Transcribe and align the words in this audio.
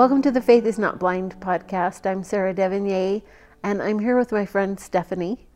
Welcome 0.00 0.22
to 0.22 0.30
the 0.30 0.40
Faith 0.40 0.64
is 0.64 0.78
Not 0.78 0.98
Blind 0.98 1.38
podcast. 1.40 2.10
I'm 2.10 2.24
Sarah 2.24 2.54
Devonier, 2.54 3.20
and 3.62 3.82
I'm 3.82 3.98
here 3.98 4.16
with 4.16 4.32
my 4.32 4.46
friend 4.46 4.80
Stephanie. 4.80 5.46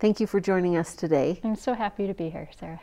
Thank 0.00 0.18
you 0.18 0.26
for 0.26 0.40
joining 0.40 0.76
us 0.76 0.96
today. 0.96 1.40
I'm 1.44 1.54
so 1.54 1.74
happy 1.74 2.08
to 2.08 2.12
be 2.12 2.28
here, 2.28 2.48
Sarah. 2.58 2.80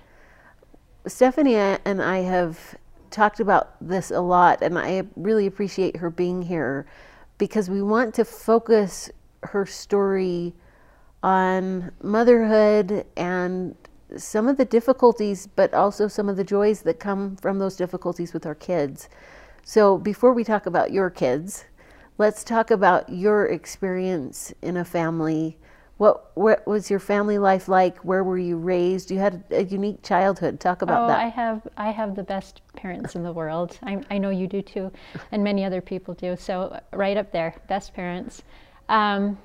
Stephanie 1.08 1.56
and 1.56 2.02
I 2.02 2.20
have 2.20 2.78
talked 3.12 3.42
about 3.42 3.76
this 3.86 4.12
a 4.12 4.22
lot, 4.22 4.62
and 4.62 4.80
I 4.80 5.04
really 5.18 5.46
appreciate 5.46 5.98
her 5.98 6.10
being 6.10 6.42
here 6.42 6.88
because 7.38 7.70
we 7.70 7.82
want 7.82 8.16
to 8.16 8.24
focus 8.24 9.12
her 9.44 9.66
story 9.66 10.54
on 11.22 11.92
motherhood 12.02 13.06
and 13.18 13.76
some 14.16 14.48
of 14.48 14.56
the 14.56 14.64
difficulties, 14.64 15.48
but 15.48 15.74
also 15.74 16.08
some 16.08 16.30
of 16.30 16.38
the 16.38 16.46
joys 16.46 16.84
that 16.84 16.98
come 16.98 17.36
from 17.36 17.60
those 17.60 17.76
difficulties 17.76 18.32
with 18.32 18.46
our 18.46 18.56
kids. 18.56 19.10
So, 19.64 19.98
before 19.98 20.34
we 20.34 20.44
talk 20.44 20.66
about 20.66 20.92
your 20.92 21.10
kids, 21.10 21.66
let's 22.18 22.44
talk 22.44 22.72
about 22.72 23.10
your 23.10 23.46
experience 23.46 24.54
in 24.62 24.78
a 24.78 24.86
family. 24.86 25.58
What, 25.98 26.32
what 26.36 26.66
was 26.66 26.90
your 26.90 27.00
family 27.00 27.38
life 27.38 27.68
like? 27.68 27.98
Where 27.98 28.24
were 28.24 28.38
you 28.38 28.56
raised? 28.58 29.12
You 29.12 29.20
had 29.20 29.44
a 29.52 29.66
unique 29.66 30.02
childhood. 30.02 30.60
Talk 30.60 30.82
about 30.82 31.04
oh, 31.04 31.08
that. 31.08 31.20
I 31.20 31.28
have 31.28 31.68
I 31.76 31.92
have 31.92 32.16
the 32.16 32.24
best 32.24 32.62
parents 32.74 33.16
in 33.16 33.24
the 33.24 33.34
world. 33.34 33.78
I, 33.84 34.02
I 34.10 34.18
know 34.18 34.30
you 34.30 34.48
do 34.48 34.62
too, 34.62 34.92
and 35.32 35.44
many 35.44 35.66
other 35.66 35.82
people 35.82 36.14
do. 36.14 36.38
So 36.38 36.80
right 36.94 37.18
up 37.18 37.32
there, 37.34 37.54
best 37.68 37.94
parents. 37.94 38.44
Um, 38.88 39.38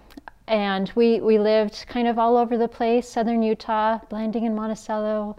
and 0.47 0.93
we, 0.95 1.21
we 1.21 1.39
lived 1.39 1.87
kind 1.89 2.07
of 2.07 2.19
all 2.19 2.37
over 2.37 2.59
the 2.59 2.69
place 2.69 3.09
southern 3.09 3.43
Utah, 3.43 3.99
Blanding 4.11 4.47
and 4.47 4.55
Monticello. 4.55 5.37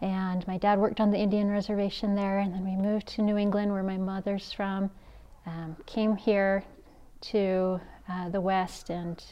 And 0.00 0.46
my 0.46 0.58
dad 0.58 0.78
worked 0.78 1.00
on 1.00 1.10
the 1.10 1.18
Indian 1.18 1.50
reservation 1.50 2.14
there. 2.14 2.38
And 2.38 2.54
then 2.54 2.64
we 2.64 2.76
moved 2.76 3.08
to 3.08 3.22
New 3.22 3.36
England, 3.36 3.72
where 3.72 3.82
my 3.82 3.96
mother's 3.96 4.52
from. 4.52 4.90
Um, 5.46 5.76
came 5.86 6.16
here 6.16 6.62
to 7.20 7.80
uh, 8.08 8.28
the 8.28 8.40
West, 8.40 8.90
and 8.90 9.22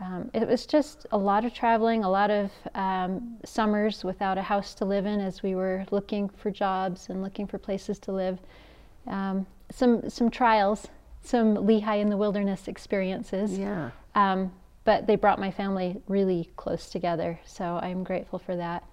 um, 0.00 0.30
it 0.34 0.46
was 0.46 0.66
just 0.66 1.06
a 1.12 1.18
lot 1.18 1.44
of 1.44 1.54
traveling, 1.54 2.02
a 2.04 2.10
lot 2.10 2.30
of 2.30 2.50
um, 2.74 3.38
summers 3.44 4.04
without 4.04 4.38
a 4.38 4.42
house 4.42 4.74
to 4.74 4.84
live 4.84 5.06
in 5.06 5.20
as 5.20 5.42
we 5.42 5.54
were 5.54 5.86
looking 5.90 6.28
for 6.28 6.50
jobs 6.50 7.08
and 7.08 7.22
looking 7.22 7.46
for 7.46 7.58
places 7.58 7.98
to 8.00 8.12
live. 8.12 8.38
Um, 9.06 9.46
some 9.70 10.08
some 10.10 10.30
trials, 10.30 10.88
some 11.22 11.56
Lehi 11.56 12.00
in 12.00 12.10
the 12.10 12.16
wilderness 12.16 12.68
experiences. 12.68 13.58
Yeah. 13.58 13.90
Um, 14.14 14.52
but 14.84 15.06
they 15.06 15.16
brought 15.16 15.38
my 15.38 15.50
family 15.50 16.02
really 16.08 16.50
close 16.56 16.90
together, 16.90 17.38
so 17.46 17.78
I'm 17.82 18.04
grateful 18.04 18.38
for 18.38 18.56
that. 18.56 18.84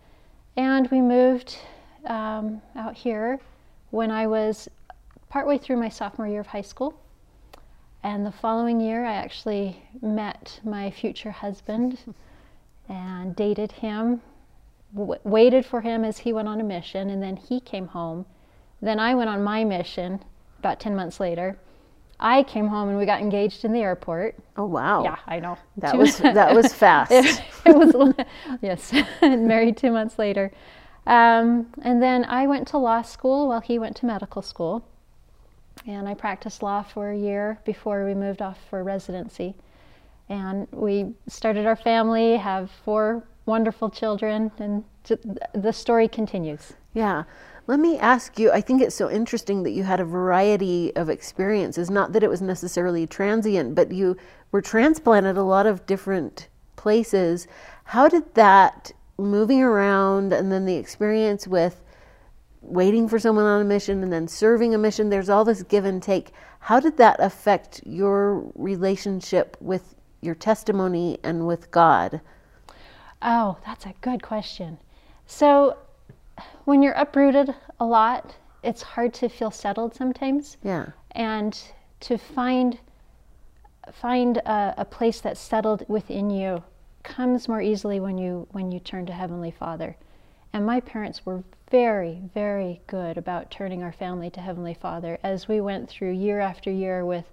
And 0.57 0.89
we 0.91 1.01
moved 1.01 1.57
um, 2.05 2.61
out 2.75 2.95
here 2.95 3.39
when 3.91 4.11
I 4.11 4.27
was 4.27 4.67
partway 5.29 5.57
through 5.57 5.77
my 5.77 5.89
sophomore 5.89 6.27
year 6.27 6.41
of 6.41 6.47
high 6.47 6.61
school. 6.61 6.93
And 8.03 8.25
the 8.25 8.31
following 8.31 8.81
year, 8.81 9.05
I 9.05 9.13
actually 9.13 9.81
met 10.01 10.59
my 10.63 10.91
future 10.91 11.31
husband 11.31 11.99
and 12.89 13.35
dated 13.35 13.71
him, 13.71 14.21
w- 14.95 15.19
waited 15.23 15.65
for 15.65 15.81
him 15.81 16.03
as 16.03 16.19
he 16.19 16.33
went 16.33 16.47
on 16.47 16.59
a 16.59 16.63
mission, 16.63 17.09
and 17.09 17.21
then 17.21 17.37
he 17.37 17.59
came 17.59 17.87
home. 17.87 18.25
Then 18.81 18.99
I 18.99 19.13
went 19.13 19.29
on 19.29 19.43
my 19.43 19.63
mission 19.63 20.23
about 20.59 20.79
10 20.79 20.95
months 20.95 21.19
later 21.19 21.57
I 22.21 22.43
came 22.43 22.67
home 22.67 22.89
and 22.89 22.97
we 22.97 23.05
got 23.05 23.19
engaged 23.19 23.65
in 23.65 23.73
the 23.73 23.79
airport. 23.79 24.35
Oh 24.55 24.65
wow! 24.65 25.03
Yeah, 25.03 25.17
I 25.25 25.39
know. 25.39 25.57
That 25.77 25.97
was 25.97 26.17
that 26.19 26.53
was 26.53 26.73
fast. 26.83 27.11
it, 27.11 27.25
it, 27.65 27.75
was 27.75 28.13
yes. 28.61 28.93
Married 29.21 29.75
two 29.75 29.91
months 29.91 30.19
later, 30.19 30.51
um, 31.07 31.67
and 31.81 32.01
then 32.01 32.23
I 32.25 32.45
went 32.45 32.67
to 32.69 32.77
law 32.77 33.01
school 33.01 33.47
while 33.47 33.61
he 33.61 33.79
went 33.79 33.95
to 33.97 34.05
medical 34.05 34.43
school, 34.43 34.85
and 35.87 36.07
I 36.07 36.13
practiced 36.13 36.61
law 36.61 36.83
for 36.83 37.09
a 37.09 37.17
year 37.17 37.59
before 37.65 38.05
we 38.05 38.13
moved 38.13 38.41
off 38.41 38.59
for 38.69 38.83
residency, 38.83 39.55
and 40.29 40.67
we 40.71 41.13
started 41.27 41.65
our 41.65 41.75
family, 41.75 42.37
have 42.37 42.69
four 42.85 43.23
wonderful 43.47 43.89
children, 43.89 44.51
and 44.59 44.83
the 45.53 45.73
story 45.73 46.07
continues. 46.07 46.73
Yeah. 46.93 47.23
Let 47.67 47.79
me 47.79 47.97
ask 47.97 48.39
you 48.39 48.51
I 48.51 48.61
think 48.61 48.81
it's 48.81 48.95
so 48.95 49.09
interesting 49.09 49.63
that 49.63 49.71
you 49.71 49.83
had 49.83 49.99
a 49.99 50.05
variety 50.05 50.95
of 50.95 51.09
experiences, 51.09 51.89
not 51.89 52.13
that 52.13 52.23
it 52.23 52.29
was 52.29 52.41
necessarily 52.41 53.07
transient, 53.07 53.75
but 53.75 53.91
you 53.91 54.17
were 54.51 54.61
transplanted 54.61 55.37
a 55.37 55.43
lot 55.43 55.65
of 55.65 55.85
different 55.85 56.47
places. 56.75 57.47
How 57.85 58.07
did 58.07 58.33
that 58.35 58.91
moving 59.17 59.61
around 59.61 60.33
and 60.33 60.51
then 60.51 60.65
the 60.65 60.75
experience 60.75 61.47
with 61.47 61.81
waiting 62.61 63.07
for 63.07 63.19
someone 63.19 63.45
on 63.45 63.61
a 63.61 63.65
mission 63.65 64.03
and 64.03 64.13
then 64.13 64.27
serving 64.27 64.73
a 64.73 64.77
mission, 64.77 65.09
there's 65.09 65.29
all 65.29 65.43
this 65.43 65.63
give 65.63 65.85
and 65.85 66.01
take. 66.01 66.31
How 66.59 66.79
did 66.79 66.97
that 66.97 67.19
affect 67.19 67.81
your 67.85 68.51
relationship 68.55 69.57
with 69.59 69.95
your 70.21 70.35
testimony 70.35 71.17
and 71.23 71.47
with 71.47 71.71
God? 71.71 72.21
Oh, 73.21 73.57
that's 73.65 73.85
a 73.85 73.95
good 74.01 74.21
question. 74.21 74.77
So, 75.25 75.77
when 76.65 76.81
you're 76.81 76.93
uprooted 76.93 77.53
a 77.79 77.85
lot, 77.85 78.35
it's 78.63 78.81
hard 78.81 79.13
to 79.15 79.29
feel 79.29 79.51
settled 79.51 79.95
sometimes. 79.95 80.57
Yeah. 80.63 80.87
And 81.11 81.59
to 82.01 82.17
find 82.17 82.79
find 83.93 84.37
a, 84.37 84.75
a, 84.77 84.85
place 84.85 85.21
that's 85.21 85.39
settled 85.39 85.83
within 85.87 86.29
you 86.29 86.63
comes 87.03 87.47
more 87.47 87.61
easily 87.61 87.99
when 87.99 88.17
you 88.17 88.47
when 88.51 88.71
you 88.71 88.79
turn 88.79 89.05
to 89.07 89.13
Heavenly 89.13 89.51
Father. 89.51 89.97
And 90.53 90.65
my 90.65 90.79
parents 90.79 91.25
were 91.25 91.43
very, 91.69 92.21
very 92.33 92.81
good 92.87 93.17
about 93.17 93.49
turning 93.49 93.81
our 93.81 93.93
family 93.93 94.29
to 94.31 94.41
Heavenly 94.41 94.73
Father 94.73 95.17
as 95.23 95.47
we 95.47 95.61
went 95.61 95.89
through 95.89 96.11
year 96.11 96.39
after 96.41 96.69
year 96.69 97.05
with 97.05 97.25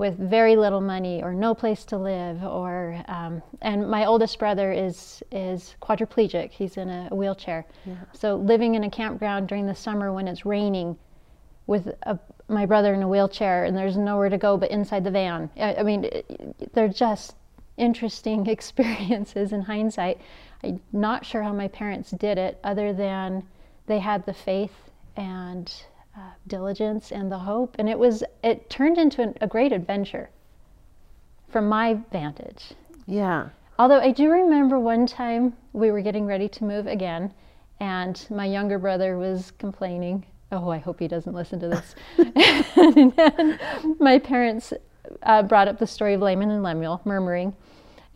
with 0.00 0.16
very 0.16 0.56
little 0.56 0.80
money 0.80 1.22
or 1.22 1.34
no 1.34 1.54
place 1.54 1.84
to 1.84 1.98
live 1.98 2.42
or 2.42 3.04
um, 3.06 3.42
and 3.60 3.86
my 3.86 4.06
oldest 4.06 4.38
brother 4.38 4.72
is 4.72 5.22
is 5.30 5.76
quadriplegic. 5.82 6.50
He's 6.50 6.78
in 6.78 6.88
a 6.88 7.14
wheelchair. 7.14 7.66
Yeah. 7.84 7.96
so 8.14 8.36
living 8.36 8.76
in 8.76 8.84
a 8.84 8.90
campground 8.90 9.46
during 9.46 9.66
the 9.66 9.74
summer 9.74 10.10
when 10.10 10.26
it's 10.26 10.46
raining 10.46 10.96
with 11.66 11.88
a, 12.04 12.18
my 12.48 12.64
brother 12.64 12.94
in 12.94 13.02
a 13.02 13.08
wheelchair 13.08 13.66
and 13.66 13.76
there's 13.76 13.98
nowhere 13.98 14.30
to 14.30 14.38
go 14.38 14.56
but 14.56 14.70
inside 14.70 15.04
the 15.04 15.10
van. 15.10 15.50
I, 15.58 15.74
I 15.74 15.82
mean 15.82 16.10
they're 16.72 16.88
just 16.88 17.36
interesting 17.76 18.46
experiences 18.56 19.52
in 19.52 19.60
hindsight. 19.60 20.18
I'm 20.64 20.80
not 20.94 21.26
sure 21.26 21.42
how 21.42 21.52
my 21.52 21.68
parents 21.68 22.10
did 22.12 22.38
it 22.38 22.58
other 22.64 22.94
than 22.94 23.42
they 23.86 23.98
had 23.98 24.24
the 24.24 24.32
faith 24.32 24.90
and 25.14 25.70
uh, 26.20 26.32
diligence 26.46 27.12
and 27.12 27.32
the 27.32 27.38
hope. 27.38 27.76
And 27.78 27.88
it 27.88 27.98
was, 27.98 28.22
it 28.42 28.68
turned 28.68 28.98
into 28.98 29.22
an, 29.22 29.34
a 29.40 29.46
great 29.46 29.72
adventure 29.72 30.30
from 31.48 31.68
my 31.68 31.98
vantage. 32.12 32.72
Yeah. 33.06 33.48
Although 33.78 34.00
I 34.00 34.12
do 34.12 34.30
remember 34.30 34.78
one 34.78 35.06
time 35.06 35.54
we 35.72 35.90
were 35.90 36.02
getting 36.02 36.26
ready 36.26 36.48
to 36.48 36.64
move 36.64 36.86
again, 36.86 37.32
and 37.80 38.26
my 38.30 38.44
younger 38.44 38.78
brother 38.78 39.16
was 39.16 39.52
complaining. 39.52 40.26
Oh, 40.52 40.68
I 40.68 40.78
hope 40.78 41.00
he 41.00 41.08
doesn't 41.08 41.32
listen 41.32 41.58
to 41.60 41.68
this. 41.68 41.94
and 43.16 43.58
my 43.98 44.18
parents 44.18 44.74
uh, 45.22 45.42
brought 45.42 45.68
up 45.68 45.78
the 45.78 45.86
story 45.86 46.14
of 46.14 46.20
Laman 46.20 46.50
and 46.50 46.62
Lemuel 46.62 47.00
murmuring 47.04 47.54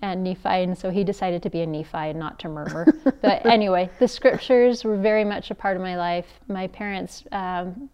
and 0.03 0.23
Nephi, 0.23 0.49
and 0.49 0.77
so 0.77 0.91
he 0.91 1.03
decided 1.03 1.43
to 1.45 1.51
be 1.51 1.63
a 1.63 1.67
Nephi 1.67 1.97
and 1.97 2.19
not 2.19 2.39
to 2.41 2.49
murmur. 2.49 2.87
but 3.23 3.47
anyway, 3.47 3.89
the 3.99 4.09
scriptures 4.09 4.85
were 4.85 4.99
very 4.99 5.25
much 5.25 5.51
a 5.51 5.55
part 5.55 5.77
of 5.77 5.83
my 5.83 5.97
life. 5.97 6.27
My 6.47 6.67
parents 6.67 7.25
um, 7.33 7.89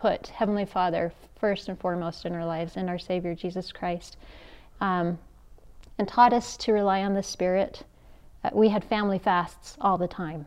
put 0.00 0.28
Heavenly 0.28 0.64
Father 0.64 1.12
first 1.38 1.68
and 1.68 1.78
foremost 1.78 2.24
in 2.24 2.34
our 2.34 2.44
lives 2.44 2.76
and 2.76 2.88
our 2.88 2.98
Savior 2.98 3.34
Jesus 3.34 3.72
Christ, 3.72 4.16
um, 4.80 5.18
and 5.98 6.08
taught 6.08 6.32
us 6.32 6.56
to 6.58 6.72
rely 6.72 7.02
on 7.02 7.14
the 7.14 7.22
Spirit. 7.22 7.84
Uh, 8.42 8.50
we 8.52 8.68
had 8.68 8.84
family 8.84 9.18
fasts 9.18 9.76
all 9.80 9.98
the 9.98 10.08
time. 10.08 10.46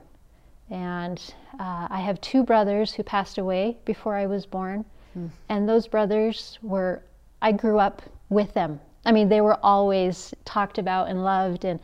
And 0.69 1.21
uh, 1.59 1.87
I 1.89 1.99
have 1.99 2.19
two 2.21 2.43
brothers 2.43 2.93
who 2.93 3.03
passed 3.03 3.37
away 3.37 3.77
before 3.85 4.15
I 4.15 4.25
was 4.25 4.45
born. 4.45 4.85
Mm. 5.17 5.29
And 5.49 5.69
those 5.69 5.87
brothers 5.87 6.57
were, 6.63 7.03
I 7.41 7.51
grew 7.51 7.77
up 7.77 8.01
with 8.29 8.53
them 8.53 8.79
I 9.05 9.11
mean, 9.11 9.29
they 9.29 9.41
were 9.41 9.57
always 9.63 10.33
talked 10.45 10.77
about 10.77 11.09
and 11.09 11.23
loved, 11.23 11.65
and 11.65 11.79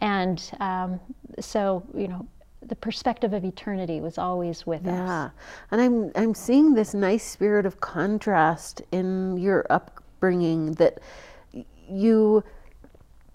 and 0.00 0.50
um, 0.60 1.00
so 1.38 1.82
you 1.94 2.08
know, 2.08 2.26
the 2.64 2.76
perspective 2.76 3.32
of 3.32 3.44
eternity 3.44 4.00
was 4.00 4.18
always 4.18 4.66
with 4.66 4.84
yeah. 4.84 4.92
us. 4.92 5.08
Yeah, 5.08 5.30
and 5.70 5.80
I'm 5.80 6.12
I'm 6.14 6.34
seeing 6.34 6.74
this 6.74 6.94
nice 6.94 7.24
spirit 7.24 7.66
of 7.66 7.80
contrast 7.80 8.82
in 8.92 9.36
your 9.36 9.66
upbringing 9.70 10.72
that 10.74 11.00
you 11.88 12.44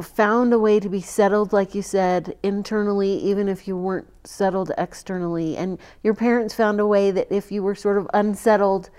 found 0.02 0.54
a 0.54 0.60
way 0.60 0.80
to 0.80 0.90
be 0.90 1.02
settled, 1.02 1.52
like 1.52 1.74
you 1.74 1.82
said, 1.82 2.38
internally, 2.44 3.14
even 3.18 3.50
if 3.50 3.68
you 3.68 3.76
weren't 3.76 4.08
settled 4.24 4.72
externally, 4.78 5.58
and 5.58 5.80
your 6.04 6.14
parents 6.14 6.54
found 6.54 6.80
a 6.80 6.86
way 6.86 7.12
that 7.12 7.32
if 7.32 7.52
you 7.52 7.64
were 7.64 7.76
sort 7.76 7.98
of 7.98 8.08
unsettled 8.14 8.90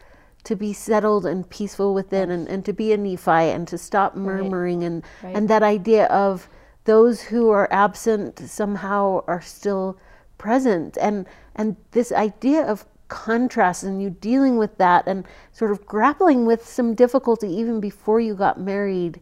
to 0.44 0.56
be 0.56 0.72
settled 0.72 1.26
and 1.26 1.48
peaceful 1.50 1.94
within 1.94 2.30
yes. 2.30 2.38
and, 2.38 2.48
and 2.48 2.64
to 2.64 2.72
be 2.72 2.92
a 2.92 2.96
Nephi 2.96 3.30
and 3.30 3.66
to 3.68 3.78
stop 3.78 4.16
murmuring 4.16 4.80
right. 4.80 4.86
and 4.86 5.04
right. 5.22 5.36
and 5.36 5.48
that 5.48 5.62
idea 5.62 6.06
of 6.06 6.48
those 6.84 7.20
who 7.20 7.50
are 7.50 7.68
absent 7.70 8.38
somehow 8.38 9.22
are 9.26 9.42
still 9.42 9.98
present 10.38 10.96
and 11.00 11.26
and 11.54 11.76
this 11.90 12.12
idea 12.12 12.62
of 12.62 12.86
contrast 13.08 13.82
and 13.82 14.02
you 14.02 14.10
dealing 14.10 14.58
with 14.58 14.76
that 14.78 15.06
and 15.06 15.26
sort 15.52 15.70
of 15.70 15.84
grappling 15.86 16.46
with 16.46 16.66
some 16.66 16.94
difficulty 16.94 17.48
even 17.48 17.80
before 17.80 18.20
you 18.20 18.34
got 18.34 18.60
married. 18.60 19.20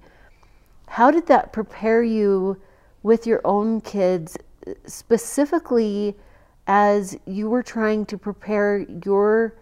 How 0.88 1.10
did 1.10 1.26
that 1.26 1.52
prepare 1.52 2.02
you 2.02 2.60
with 3.02 3.26
your 3.26 3.40
own 3.44 3.80
kids, 3.80 4.36
specifically 4.86 6.16
as 6.66 7.16
you 7.26 7.48
were 7.48 7.62
trying 7.62 8.04
to 8.06 8.18
prepare 8.18 8.84
your 9.04 9.54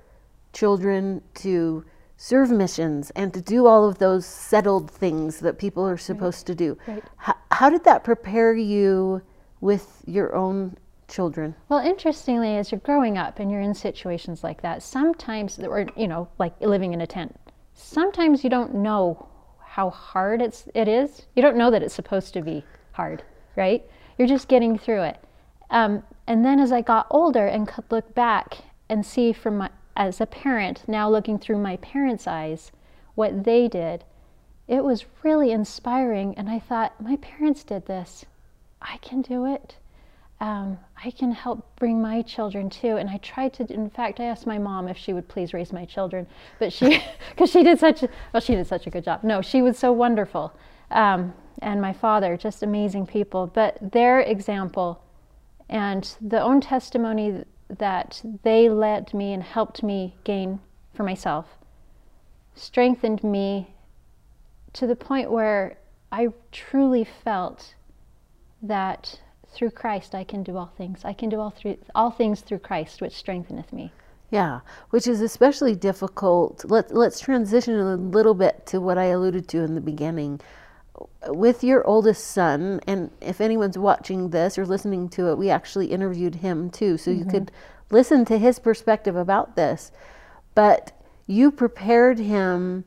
children 0.53 1.21
to 1.35 1.85
serve 2.17 2.51
missions 2.51 3.11
and 3.11 3.35
to 3.35 3.41
do 3.41 3.67
all 3.67 3.87
of 3.87 3.99
those 3.99 4.25
settled 4.25 4.91
things 4.91 5.41
that 5.41 5.59
people 5.59 5.87
are 5.87 5.99
supposed 5.99 6.49
right. 6.49 6.59
to 6.59 6.65
do? 6.65 6.79
Right. 6.87 7.05
How, 7.17 7.35
how 7.51 7.71
did 7.71 7.85
that 7.85 8.05
prepare 8.05 8.55
you 8.55 9.21
with 9.61 10.03
your 10.07 10.35
own 10.35 10.77
children? 11.09 11.55
Well, 11.69 11.81
interestingly, 11.81 12.57
as 12.57 12.73
you're 12.73 12.81
growing 12.81 13.19
up 13.19 13.39
and 13.39 13.51
you're 13.51 13.61
in 13.61 13.75
situations 13.75 14.45
like 14.45 14.63
that, 14.63 14.83
sometimes, 14.83 15.59
or 15.59 15.87
you 15.97 16.09
know, 16.09 16.29
like 16.39 16.61
living 16.61 16.93
in 16.93 17.01
a 17.01 17.07
tent, 17.07 17.39
sometimes 17.75 18.45
you 18.45 18.51
don't 18.51 18.75
know 18.75 19.29
how 19.65 19.91
hard 19.91 20.41
it's 20.41 20.69
it 20.75 20.89
is. 20.89 21.27
You 21.35 21.43
don't 21.43 21.57
know 21.57 21.71
that 21.71 21.83
it's 21.83 21.95
supposed 21.95 22.33
to 22.35 22.43
be 22.43 22.65
hard, 22.93 23.23
right? 23.57 23.85
You're 24.19 24.29
just 24.29 24.49
getting 24.49 24.79
through 24.79 25.03
it. 25.03 25.19
Um, 25.71 26.03
and 26.27 26.45
then 26.45 26.61
as 26.61 26.73
I 26.73 26.81
got 26.81 27.07
older 27.11 27.47
and 27.47 27.67
could 27.67 27.91
look 27.91 28.15
back 28.15 28.59
and 28.89 29.05
see 29.05 29.33
from 29.33 29.59
my 29.59 29.71
as 29.97 30.21
a 30.21 30.27
parent 30.27 30.83
now 30.89 31.09
looking 31.09 31.39
through 31.39 31.59
my 31.59 31.77
parents' 31.77 32.27
eyes 32.27 32.73
what 33.15 33.45
they 33.45 33.69
did, 33.69 34.05
it 34.67 34.83
was 34.83 35.07
really 35.23 35.53
inspiring. 35.53 36.35
And 36.37 36.49
I 36.49 36.59
thought, 36.59 37.01
my 37.01 37.17
parents 37.17 37.63
did 37.63 37.87
this. 37.87 38.25
I 38.83 38.97
can 38.99 39.23
do 39.23 39.45
it 39.47 39.77
um, 40.45 40.79
I 41.03 41.11
can 41.11 41.33
help 41.33 41.65
bring 41.77 42.03
my 42.03 42.21
children 42.21 42.69
too. 42.69 42.97
And 42.99 43.09
I 43.09 43.17
tried 43.17 43.55
to, 43.55 43.73
in 43.73 43.89
fact, 43.89 44.21
I 44.21 44.25
asked 44.25 44.47
my 44.47 44.59
mom 44.59 44.89
if 44.89 44.97
she 44.99 45.15
would 45.15 45.27
please 45.27 45.55
raise 45.55 45.73
my 45.73 45.87
children, 45.87 46.27
but 46.59 46.71
she, 46.71 47.03
because 47.31 47.51
she 47.51 47.63
did 47.63 47.79
such, 47.79 48.03
a, 48.03 48.11
well, 48.33 48.43
she 48.43 48.55
did 48.55 48.67
such 48.67 48.87
a 48.87 48.91
good 48.91 49.05
job. 49.05 49.25
No, 49.25 49.41
she 49.41 49.63
was 49.63 49.79
so 49.79 49.91
wonderful. 49.91 50.53
Um, 50.91 51.33
and 51.63 51.81
my 51.81 51.95
father, 51.95 52.37
just 52.37 52.63
amazing 52.63 53.07
people. 53.07 53.47
But 53.47 53.79
their 53.81 54.21
example 54.21 55.03
and 55.71 56.15
the 56.21 56.43
own 56.43 56.61
testimony 56.61 57.45
that 57.71 58.21
they 58.43 58.69
led 58.69 59.15
me 59.15 59.33
and 59.33 59.43
helped 59.43 59.83
me 59.83 60.15
gain 60.25 60.61
for 60.93 61.05
myself 61.05 61.47
strengthened 62.55 63.25
me 63.25 63.75
to 64.75 64.87
the 64.87 64.95
point 64.95 65.31
where 65.31 65.79
I 66.13 66.29
truly 66.53 67.05
felt 67.05 67.75
that 68.63 69.21
through 69.55 69.71
Christ 69.71 70.15
I 70.15 70.25
can 70.25 70.43
do 70.43 70.57
all 70.57 70.73
things. 70.77 71.05
I 71.05 71.13
can 71.13 71.29
do 71.29 71.41
all 71.41 71.51
through 71.51 71.79
all 71.95 72.11
things 72.11 72.41
through 72.41 72.59
Christ, 72.59 73.01
which 73.01 73.17
strengtheneth 73.17 73.73
me. 73.73 73.93
Yeah, 74.31 74.61
which 74.91 75.07
is 75.07 75.21
especially 75.21 75.75
difficult. 75.77 76.65
Let, 76.69 76.93
let's 76.95 77.21
transition 77.21 77.79
a 77.79 77.97
little 77.97 78.35
bit 78.35 78.67
to 78.67 78.81
what 78.81 78.99
I 78.99 79.05
alluded 79.05 79.47
to 79.49 79.63
in 79.63 79.75
the 79.75 79.81
beginning. 79.81 80.41
With 81.29 81.63
your 81.63 81.87
oldest 81.87 82.27
son, 82.27 82.81
and 82.87 83.11
if 83.21 83.41
anyone's 83.41 83.79
watching 83.79 84.31
this 84.31 84.59
or 84.59 84.67
listening 84.67 85.09
to 85.11 85.29
it, 85.31 85.39
we 85.39 85.51
actually 85.51 85.87
interviewed 85.87 86.37
him 86.37 86.71
too, 86.71 86.97
so 86.97 87.11
mm-hmm. 87.11 87.21
you 87.21 87.27
could 87.27 87.53
listen 87.91 88.25
to 88.25 88.39
his 88.39 88.59
perspective 88.59 89.15
about 89.15 89.57
this. 89.57 89.93
But 90.55 90.93
you 91.27 91.51
prepared 91.51 92.19
him 92.19 92.85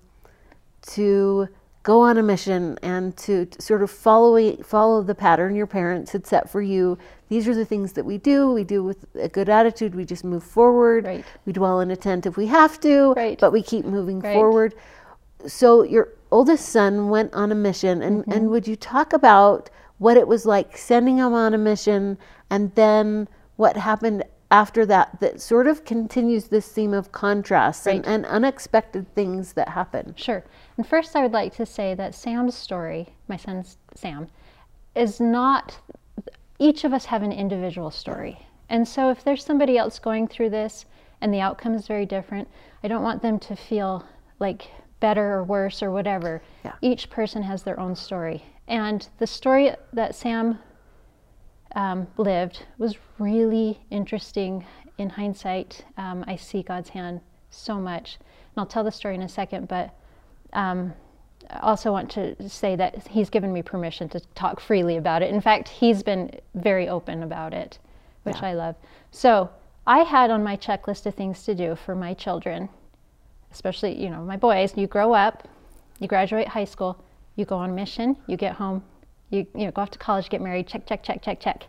to 0.94 1.48
go 1.88 2.02
on 2.02 2.18
a 2.18 2.22
mission 2.22 2.78
and 2.84 3.16
to, 3.16 3.48
sort 3.60 3.82
of 3.82 3.90
follow 3.90 4.58
follow 4.58 5.02
the 5.02 5.16
pattern 5.16 5.56
your 5.56 5.66
parents 5.66 6.12
had 6.12 6.28
set 6.28 6.50
for 6.50 6.62
you. 6.62 6.98
These 7.30 7.48
are 7.48 7.56
the 7.56 7.64
things 7.64 7.94
that 7.94 8.04
we 8.04 8.18
do. 8.18 8.52
We 8.52 8.66
do 8.66 8.84
with 8.84 9.06
a 9.16 9.30
good 9.30 9.48
attitude. 9.48 9.96
We 9.96 10.04
just 10.04 10.26
move 10.26 10.44
forward. 10.44 11.06
Right. 11.06 11.24
We 11.46 11.54
dwell 11.54 11.80
in 11.80 11.90
a 11.90 11.96
tent 11.96 12.26
if 12.26 12.36
we 12.36 12.48
have 12.48 12.78
to, 12.82 13.14
right. 13.14 13.40
but 13.40 13.54
we 13.54 13.64
keep 13.64 13.86
moving 13.86 14.20
right. 14.20 14.34
forward. 14.34 14.76
So 15.46 15.84
your 15.84 16.10
oldest 16.30 16.68
son 16.68 17.08
went 17.08 17.34
on 17.34 17.54
a 17.54 17.56
mission, 17.56 18.02
and, 18.02 18.20
mm-hmm. 18.20 18.32
and 18.34 18.50
would 18.50 18.68
you 18.68 18.76
talk 18.76 19.14
about 19.14 19.70
what 19.98 20.18
it 20.18 20.28
was 20.28 20.46
like 20.46 20.78
sending 20.78 21.20
him 21.20 21.34
on 21.34 21.54
a 21.54 21.58
mission, 21.58 22.18
and 22.50 22.76
then 22.76 23.30
what 23.56 23.78
happened 23.78 24.26
after 24.50 24.86
that 24.86 25.20
that 25.20 25.42
sort 25.42 25.68
of 25.68 25.84
continues 25.84 26.46
this 26.46 26.70
theme 26.70 26.94
of 26.94 27.12
contrast 27.12 27.86
right. 27.86 27.96
and, 27.96 28.06
and, 28.06 28.26
unexpected 28.26 29.14
things 29.14 29.54
that 29.54 29.68
happen. 29.70 30.14
Sure. 30.16 30.44
And 30.78 30.88
first, 30.88 31.16
I 31.16 31.22
would 31.22 31.34
like 31.34 31.56
to 31.56 31.66
say 31.66 31.94
that 31.96 32.16
Sam's 32.16 32.56
story, 32.56 33.10
my 33.28 33.36
son 33.36 33.66
Sam, 33.96 34.28
is 34.96 35.20
not, 35.20 35.78
each 36.60 36.84
of 36.86 36.94
us 36.94 37.06
have 37.06 37.24
an 37.24 37.32
individual 37.32 37.92
story. 37.92 38.40
And 38.70 38.88
so 38.88 39.10
if 39.12 39.24
there's 39.24 39.44
somebody 39.44 39.78
else 39.78 40.00
going 40.00 40.28
through 40.28 40.50
this 40.50 40.86
and 41.22 41.34
the 41.34 41.42
outcome 41.42 41.74
is 41.74 41.88
very 41.88 42.06
different, 42.06 42.48
I 42.84 42.88
don't 42.88 43.04
want 43.04 43.22
them 43.22 43.40
to 43.40 43.56
feel 43.56 44.06
like 44.40 44.70
better 45.00 45.34
or 45.34 45.44
worse 45.44 45.84
or 45.84 45.92
whatever. 45.92 46.42
Yeah. 46.64 46.74
Each 46.82 47.10
person 47.10 47.44
has 47.44 47.64
their 47.64 47.80
own 47.80 47.96
story. 47.96 48.44
And 48.68 49.08
the 49.20 49.28
story 49.28 49.72
that 49.94 50.16
Sam 50.16 50.60
um, 51.76 52.08
lived 52.18 52.64
was 52.78 52.96
really 53.20 53.80
interesting 53.90 54.66
in 54.98 55.10
hindsight. 55.10 55.86
Um, 55.98 56.24
I 56.28 56.36
see 56.36 56.64
God's 56.64 56.90
hand 56.90 57.22
so 57.50 57.76
much. 57.76 58.18
And 58.20 58.62
I'll 58.62 58.66
tell 58.66 58.84
the 58.84 58.92
story 58.92 59.16
in 59.16 59.22
a 59.22 59.30
second, 59.30 59.68
but 59.68 59.94
um, 60.54 60.94
I 61.50 61.60
also 61.60 61.92
want 61.92 62.10
to 62.12 62.50
say 62.50 62.76
that 62.76 63.08
He's 63.08 63.30
given 63.30 63.54
me 63.54 63.62
permission 63.62 64.10
to 64.10 64.20
talk 64.36 64.60
freely 64.60 64.98
about 64.98 65.22
it. 65.22 65.34
In 65.34 65.42
fact, 65.42 65.70
He's 65.70 66.04
been 66.04 66.32
very 66.56 66.90
open 66.90 67.24
about 67.24 67.54
it, 67.54 67.80
which 68.24 68.38
yeah. 68.38 68.50
I 68.50 68.54
love. 68.54 68.76
So 69.12 69.50
I 69.86 70.00
had 70.00 70.32
on 70.32 70.44
my 70.44 70.58
checklist 70.58 71.06
of 71.06 71.16
things 71.16 71.44
to 71.44 71.56
do 71.56 71.76
for 71.76 71.96
my 71.96 72.14
children, 72.14 72.70
especially, 73.52 74.02
you 74.02 74.10
know, 74.10 74.22
my 74.22 74.38
boys. 74.38 74.76
You 74.76 74.88
grow 74.88 75.14
up, 75.14 75.48
you 76.00 76.08
graduate 76.08 76.48
high 76.48 76.66
school, 76.66 77.02
you 77.36 77.46
go 77.46 77.58
on 77.58 77.74
mission, 77.74 78.18
you 78.28 78.36
get 78.36 78.56
home, 78.56 78.84
you, 79.30 79.46
you 79.54 79.66
know, 79.66 79.72
go 79.72 79.82
off 79.82 79.92
to 79.92 80.00
college, 80.00 80.30
get 80.30 80.42
married, 80.42 80.68
check, 80.68 80.86
check, 80.86 81.04
check, 81.04 81.22
check, 81.22 81.40
check. 81.40 81.68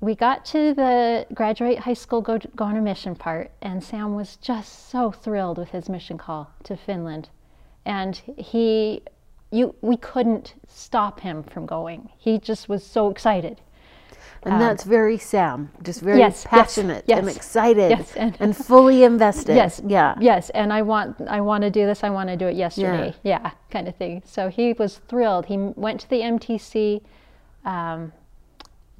We 0.00 0.14
got 0.14 0.44
to 0.46 0.72
the 0.72 1.26
graduate 1.34 1.80
high 1.80 1.94
school, 1.94 2.22
go, 2.22 2.38
go 2.56 2.64
on 2.64 2.76
a 2.76 2.80
mission 2.80 3.14
part, 3.14 3.50
and 3.60 3.82
Sam 3.84 4.14
was 4.14 4.36
just 4.36 4.90
so 4.90 5.10
thrilled 5.10 5.58
with 5.58 5.70
his 5.70 5.88
mission 5.88 6.16
call 6.16 6.50
to 6.64 6.76
Finland. 6.76 7.28
And 7.84 8.16
he, 8.36 9.02
you, 9.50 9.74
we 9.82 9.96
couldn't 9.96 10.54
stop 10.66 11.20
him 11.20 11.42
from 11.42 11.66
going. 11.66 12.08
He 12.16 12.38
just 12.38 12.68
was 12.68 12.84
so 12.84 13.10
excited. 13.10 13.60
And 14.42 14.54
um, 14.54 14.60
that's 14.60 14.84
very 14.84 15.18
Sam, 15.18 15.70
just 15.82 16.00
very 16.00 16.18
yes, 16.18 16.44
passionate 16.44 17.04
yes, 17.06 17.18
and 17.18 17.28
excited 17.28 17.90
yes, 17.90 18.16
and, 18.16 18.36
and, 18.40 18.56
fully 18.56 19.04
invested. 19.04 19.54
Yes, 19.54 19.82
yeah, 19.86 20.14
yes. 20.18 20.48
And 20.50 20.72
I 20.72 20.80
want, 20.80 21.20
I 21.28 21.42
want 21.42 21.62
to 21.62 21.70
do 21.70 21.84
this. 21.84 22.02
I 22.02 22.08
want 22.08 22.30
to 22.30 22.36
do 22.36 22.46
it 22.46 22.56
yesterday. 22.56 23.14
Yeah. 23.22 23.40
yeah, 23.42 23.50
kind 23.70 23.86
of 23.86 23.96
thing. 23.96 24.22
So 24.24 24.48
he 24.48 24.72
was 24.72 24.96
thrilled. 25.08 25.46
He 25.46 25.58
went 25.58 26.00
to 26.00 26.08
the 26.08 26.20
MTC, 26.20 27.02
um, 27.66 28.12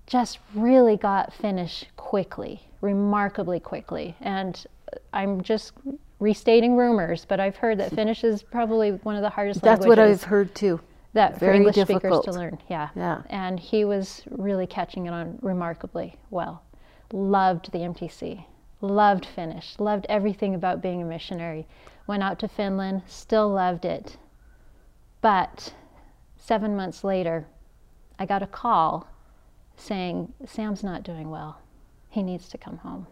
just 0.07 0.41
really 0.55 0.99
got 0.99 1.33
finished 1.33 1.87
quickly, 1.97 2.61
remarkably 2.83 3.61
quickly. 3.61 4.17
And 4.21 4.63
I'm 5.15 5.41
just 5.41 5.73
restating 6.19 6.77
rumors, 6.77 7.25
but 7.25 7.41
I've 7.41 7.57
heard 7.57 7.79
that 7.79 7.91
Finnish 7.95 8.25
is 8.25 8.43
probably 8.43 8.91
one 8.91 9.17
of 9.17 9.23
the 9.23 9.31
hardest. 9.31 9.63
That's 9.63 9.87
what 9.87 9.99
I've 9.99 10.25
heard 10.25 10.55
too 10.55 10.81
that 11.13 11.39
Very 11.39 11.53
for 11.53 11.57
English 11.57 11.75
difficult. 11.75 12.23
speakers 12.23 12.35
to 12.35 12.41
learn. 12.41 12.59
Yeah. 12.69 12.91
Yeah. 12.95 13.23
And 13.31 13.59
he 13.59 13.85
was 13.85 14.23
really 14.31 14.67
catching 14.67 15.07
it 15.07 15.13
on 15.13 15.39
remarkably 15.43 16.17
well. 16.31 16.63
Loved 17.13 17.73
the 17.73 17.79
MTC, 17.79 18.45
loved 18.81 19.27
Finnish, 19.27 19.79
loved 19.79 20.07
everything 20.09 20.55
about 20.55 20.81
being 20.81 21.03
a 21.03 21.05
missionary. 21.05 21.67
Went 22.07 22.23
out 22.23 22.39
to 22.41 22.49
Finland, 22.49 23.03
still 23.07 23.49
loved 23.49 23.85
it. 23.85 24.17
But 25.21 25.75
seven 26.37 26.77
months 26.77 27.03
later, 27.05 27.47
I 28.19 28.27
got 28.27 28.43
a 28.43 28.47
call 28.47 29.07
saying, 29.77 30.33
Sam's 30.47 30.85
not 30.85 31.03
doing 31.03 31.31
well. 31.31 31.59
He 32.09 32.23
needs 32.23 32.49
to 32.51 32.59
come 32.59 32.79
home. 32.79 33.07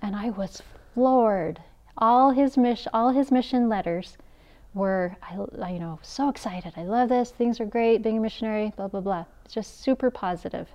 And 0.00 0.16
I 0.16 0.30
was 0.30 0.62
floored. 0.94 1.60
All 1.96 2.30
his, 2.30 2.56
mission, 2.56 2.90
all 2.92 3.10
his 3.10 3.30
mission 3.30 3.68
letters 3.68 4.16
were, 4.74 5.16
I, 5.22 5.34
you 5.70 5.78
know, 5.78 5.98
so 6.02 6.28
excited. 6.28 6.72
I 6.76 6.84
love 6.84 7.08
this. 7.08 7.30
Things 7.30 7.60
are 7.60 7.66
great. 7.66 8.02
Being 8.02 8.18
a 8.18 8.20
missionary, 8.20 8.72
blah, 8.76 8.88
blah, 8.88 9.00
blah. 9.00 9.24
It's 9.44 9.54
just 9.54 9.80
super 9.82 10.10
positive. 10.10 10.68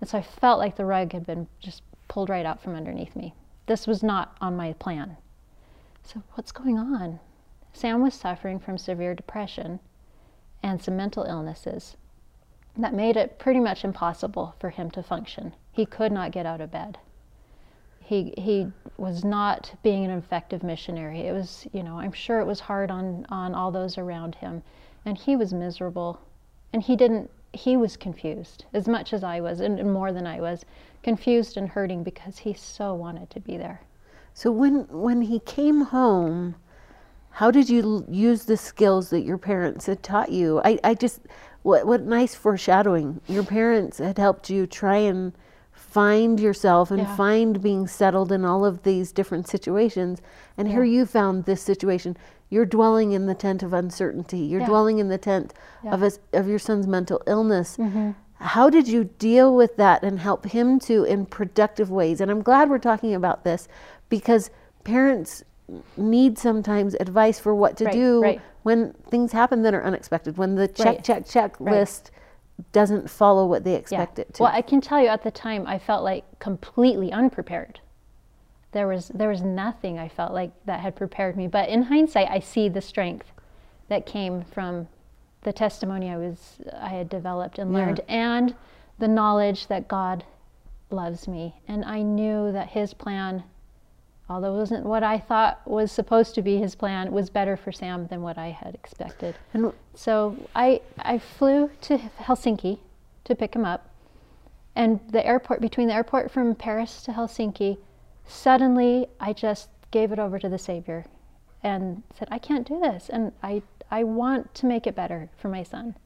And 0.00 0.08
so 0.10 0.18
I 0.18 0.22
felt 0.22 0.58
like 0.58 0.76
the 0.76 0.84
rug 0.84 1.12
had 1.12 1.26
been 1.26 1.46
just 1.60 1.82
pulled 2.08 2.28
right 2.28 2.46
out 2.46 2.60
from 2.60 2.74
underneath 2.74 3.14
me. 3.16 3.34
This 3.66 3.86
was 3.86 4.02
not 4.02 4.36
on 4.40 4.56
my 4.56 4.72
plan. 4.74 5.16
So, 6.02 6.22
what's 6.34 6.52
going 6.52 6.78
on? 6.78 7.18
Sam 7.72 8.00
was 8.00 8.14
suffering 8.14 8.58
from 8.58 8.78
severe 8.78 9.14
depression 9.14 9.80
and 10.62 10.80
some 10.82 10.96
mental 10.96 11.24
illnesses 11.24 11.96
that 12.76 12.94
made 12.94 13.16
it 13.16 13.38
pretty 13.38 13.60
much 13.60 13.84
impossible 13.84 14.54
for 14.58 14.70
him 14.70 14.90
to 14.92 15.02
function. 15.02 15.54
He 15.72 15.86
could 15.86 16.12
not 16.12 16.30
get 16.30 16.46
out 16.46 16.60
of 16.60 16.70
bed 16.70 16.98
he 18.06 18.32
he 18.38 18.70
was 18.98 19.24
not 19.24 19.74
being 19.82 20.04
an 20.04 20.12
effective 20.12 20.62
missionary. 20.62 21.22
It 21.22 21.32
was, 21.32 21.66
you 21.72 21.82
know, 21.82 21.98
I'm 21.98 22.12
sure 22.12 22.38
it 22.38 22.46
was 22.46 22.60
hard 22.60 22.88
on 22.88 23.26
on 23.30 23.52
all 23.52 23.72
those 23.72 23.98
around 23.98 24.36
him, 24.36 24.62
and 25.04 25.18
he 25.18 25.34
was 25.34 25.52
miserable, 25.52 26.20
and 26.72 26.82
he 26.82 26.94
didn't 26.94 27.30
he 27.52 27.76
was 27.76 27.96
confused 27.96 28.64
as 28.72 28.86
much 28.86 29.12
as 29.12 29.24
I 29.24 29.40
was, 29.40 29.58
and, 29.58 29.92
more 29.92 30.12
than 30.12 30.26
I 30.26 30.40
was, 30.40 30.64
confused 31.02 31.56
and 31.56 31.68
hurting 31.68 32.04
because 32.04 32.38
he 32.38 32.54
so 32.54 32.94
wanted 32.94 33.28
to 33.30 33.40
be 33.40 33.56
there. 33.56 33.80
So 34.34 34.52
when 34.52 34.86
when 34.88 35.22
he 35.22 35.40
came 35.40 35.80
home, 35.86 36.54
how 37.30 37.50
did 37.50 37.68
you 37.68 38.06
use 38.08 38.44
the 38.44 38.56
skills 38.56 39.10
that 39.10 39.22
your 39.22 39.38
parents 39.38 39.86
had 39.86 40.04
taught 40.04 40.30
you? 40.30 40.60
I, 40.64 40.78
I 40.84 40.94
just 40.94 41.22
what 41.62 41.88
what 41.88 42.02
nice 42.02 42.36
foreshadowing. 42.36 43.20
Your 43.26 43.42
parents 43.42 43.98
had 43.98 44.16
helped 44.16 44.48
you 44.48 44.68
try 44.68 44.98
and 44.98 45.32
find 45.96 46.38
yourself 46.38 46.90
and 46.90 47.00
Yeah. 47.00 47.16
find 47.16 47.62
being 47.62 47.86
settled 47.86 48.30
in 48.30 48.44
all 48.44 48.66
of 48.66 48.82
these 48.82 49.12
different 49.12 49.48
situations. 49.48 50.20
And 50.58 50.68
here 50.68 50.84
you 50.84 51.06
found 51.06 51.44
this 51.44 51.62
situation. 51.62 52.18
You're 52.50 52.66
dwelling 52.66 53.12
in 53.12 53.24
the 53.24 53.34
tent 53.34 53.62
of 53.62 53.72
uncertainty. 53.72 54.40
You're 54.40 54.60
Yeah. 54.60 54.66
dwelling 54.66 54.98
in 54.98 55.08
the 55.08 55.16
tent 55.16 55.54
of 55.90 56.00
Yeah. 56.00 56.04
his, 56.04 56.18
of 56.34 56.48
your 56.48 56.58
son's 56.58 56.86
mental 56.86 57.22
illness. 57.26 57.78
Mm-hmm. 57.78 58.10
How 58.34 58.68
did 58.68 58.86
you 58.88 59.04
deal 59.18 59.56
with 59.56 59.76
that 59.78 60.02
and 60.02 60.18
help 60.18 60.44
him 60.44 60.78
to 60.80 61.04
in 61.04 61.24
productive 61.24 61.90
ways? 61.90 62.20
And 62.20 62.30
I'm 62.30 62.42
glad 62.42 62.68
we're 62.68 62.76
talking 62.90 63.14
about 63.14 63.44
this 63.44 63.66
because 64.10 64.50
parents 64.84 65.44
need 65.96 66.36
sometimes 66.38 66.94
advice 67.00 67.40
for 67.40 67.54
what 67.54 67.78
to 67.78 67.86
Right, 67.86 67.94
do 67.94 68.20
right. 68.22 68.40
when 68.64 68.92
things 69.08 69.32
happen 69.32 69.62
that 69.62 69.72
are 69.72 69.82
unexpected, 69.82 70.36
when 70.36 70.56
the 70.56 70.68
check, 70.68 70.86
Right. 70.86 71.04
check, 71.04 71.24
check 71.26 71.58
list 71.58 72.10
doesn't 72.72 73.10
follow 73.10 73.46
what 73.46 73.64
they 73.64 73.74
expect 73.74 74.18
it 74.18 74.34
to. 74.34 74.42
Well, 74.44 74.52
I 74.52 74.62
can 74.62 74.80
tell 74.80 75.00
you 75.00 75.08
at 75.08 75.22
the 75.22 75.30
time 75.30 75.66
I 75.66 75.78
felt 75.78 76.02
like 76.04 76.24
completely 76.38 77.12
unprepared. 77.12 77.80
There 78.72 78.88
was 78.88 79.08
there 79.08 79.28
was 79.28 79.42
nothing 79.42 79.98
I 79.98 80.08
felt 80.08 80.32
like 80.32 80.52
that 80.66 80.80
had 80.80 80.96
prepared 80.96 81.36
me. 81.36 81.46
But 81.46 81.68
in 81.68 81.82
hindsight, 81.84 82.28
I 82.30 82.40
see 82.40 82.68
the 82.68 82.80
strength 82.80 83.32
that 83.88 84.06
came 84.06 84.42
from 84.42 84.88
the 85.42 85.52
testimony 85.52 86.10
I 86.10 86.16
was 86.16 86.58
I 86.78 86.88
had 86.88 87.08
developed 87.08 87.58
and 87.58 87.72
Yeah. 87.72 87.78
learned 87.78 88.00
and 88.08 88.54
the 88.98 89.08
knowledge 89.08 89.66
that 89.68 89.88
God 89.88 90.24
loves 90.90 91.28
me. 91.28 91.60
And 91.68 91.84
I 91.84 92.02
knew 92.02 92.52
that 92.52 92.68
his 92.70 92.94
plan 92.94 93.44
although 94.28 94.54
it 94.54 94.58
wasn't 94.58 94.84
what 94.84 95.02
I 95.02 95.18
thought 95.18 95.60
was 95.66 95.92
supposed 95.92 96.34
to 96.34 96.42
be 96.42 96.58
his 96.58 96.74
plan, 96.74 97.12
was 97.12 97.30
better 97.30 97.56
for 97.56 97.72
Sam 97.72 98.06
than 98.08 98.22
what 98.22 98.38
I 98.38 98.48
had 98.48 98.74
expected. 98.74 99.36
and 99.54 99.72
So 99.94 100.36
I, 100.54 100.80
I 100.98 101.18
flew 101.18 101.70
to 101.82 101.98
Helsinki 102.20 102.78
to 103.24 103.34
pick 103.34 103.54
him 103.54 103.64
up. 103.64 103.90
And 104.74 105.00
the 105.10 105.24
airport, 105.24 105.60
between 105.60 105.88
the 105.88 105.94
airport 105.94 106.30
from 106.30 106.54
Paris 106.54 107.02
to 107.02 107.12
Helsinki, 107.12 107.78
suddenly 108.26 109.06
I 109.20 109.32
just 109.32 109.68
gave 109.90 110.12
it 110.12 110.18
over 110.18 110.38
to 110.38 110.48
the 110.48 110.58
Savior 110.58 111.06
and 111.62 112.02
said, 112.18 112.28
I 112.30 112.38
can't 112.38 112.66
do 112.66 112.78
this. 112.80 113.08
And 113.08 113.32
I, 113.42 113.62
I 113.90 114.04
want 114.04 114.54
to 114.56 114.66
make 114.66 114.86
it 114.86 114.94
better 114.94 115.30
for 115.36 115.48
my 115.48 115.62
son. 115.62 115.96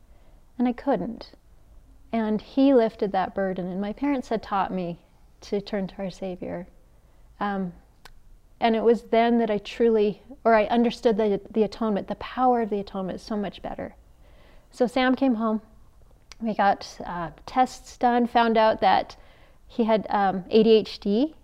And 0.58 0.68
I 0.68 0.72
couldn't. 0.72 1.32
And 2.12 2.40
he 2.40 2.74
lifted 2.74 3.12
that 3.12 3.34
burden. 3.34 3.66
And 3.66 3.80
my 3.80 3.92
parents 3.92 4.28
had 4.28 4.42
taught 4.42 4.72
me 4.72 4.98
to 5.42 5.60
turn 5.60 5.86
to 5.88 5.94
our 5.98 6.10
Savior. 6.10 6.66
Um, 7.40 7.72
and 8.60 8.76
it 8.76 8.82
was 8.82 9.02
then 9.02 9.38
that 9.38 9.50
I 9.50 9.58
truly, 9.58 10.22
or 10.44 10.54
I 10.54 10.64
understood 10.66 11.16
the, 11.16 11.40
the 11.50 11.62
atonement, 11.62 12.08
the 12.08 12.14
power 12.16 12.62
of 12.62 12.70
the 12.70 12.80
atonement 12.80 13.20
so 13.20 13.36
much 13.36 13.62
better. 13.62 13.94
So 14.70 14.86
Sam 14.86 15.14
came 15.14 15.34
home. 15.34 15.62
We 16.40 16.54
got 16.54 16.98
uh, 17.04 17.30
tests 17.46 17.96
done, 17.96 18.26
found 18.26 18.56
out 18.56 18.80
that 18.80 19.16
he 19.66 19.84
had 19.84 20.06
um, 20.10 20.44
ADHD, 20.44 21.34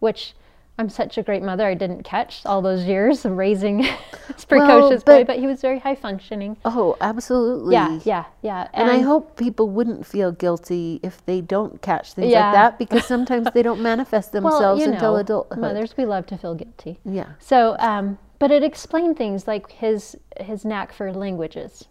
which 0.00 0.34
I'm 0.80 0.88
such 0.88 1.18
a 1.18 1.24
great 1.24 1.42
mother, 1.42 1.66
I 1.66 1.74
didn't 1.74 2.04
catch 2.04 2.46
all 2.46 2.62
those 2.62 2.84
years 2.84 3.24
of 3.24 3.36
raising 3.36 3.78
this 4.28 4.44
precocious 4.44 5.02
boy, 5.02 5.24
but- 5.24 5.26
but 5.26 5.38
he 5.40 5.46
was 5.48 5.60
very 5.60 5.80
high 5.80 5.96
functioning. 5.96 6.56
oh, 6.64 6.96
absolutely. 7.00 7.74
Yeah, 7.74 7.98
yeah, 8.04 8.24
yeah. 8.42 8.68
And, 8.72 8.88
I 8.88 9.00
hope 9.00 9.36
people 9.36 9.68
wouldn't 9.68 10.06
feel 10.06 10.30
guilty 10.30 11.00
if 11.02 11.24
they 11.26 11.40
don't 11.40 11.82
catch 11.82 12.12
things 12.12 12.30
Yeah. 12.30 12.46
like 12.46 12.54
that 12.54 12.78
because 12.78 13.04
sometimes 13.14 13.48
they 13.52 13.62
don't 13.62 13.80
manifest 13.82 14.32
well, 14.32 14.42
themselves 14.42 14.80
you 14.86 14.92
until 14.92 15.14
know, 15.14 15.18
adulthood. 15.18 15.58
Mothers, 15.58 15.96
we 15.96 16.04
love 16.04 16.26
to 16.26 16.38
feel 16.38 16.54
guilty. 16.54 17.00
Yeah. 17.04 17.30
So, 17.40 17.74
um, 17.80 18.18
but 18.38 18.52
it 18.52 18.62
explained 18.62 19.16
things 19.16 19.48
like 19.48 19.72
his 19.72 20.16
his 20.38 20.64
knack 20.64 20.92
for 20.92 21.12
languages. 21.12 21.86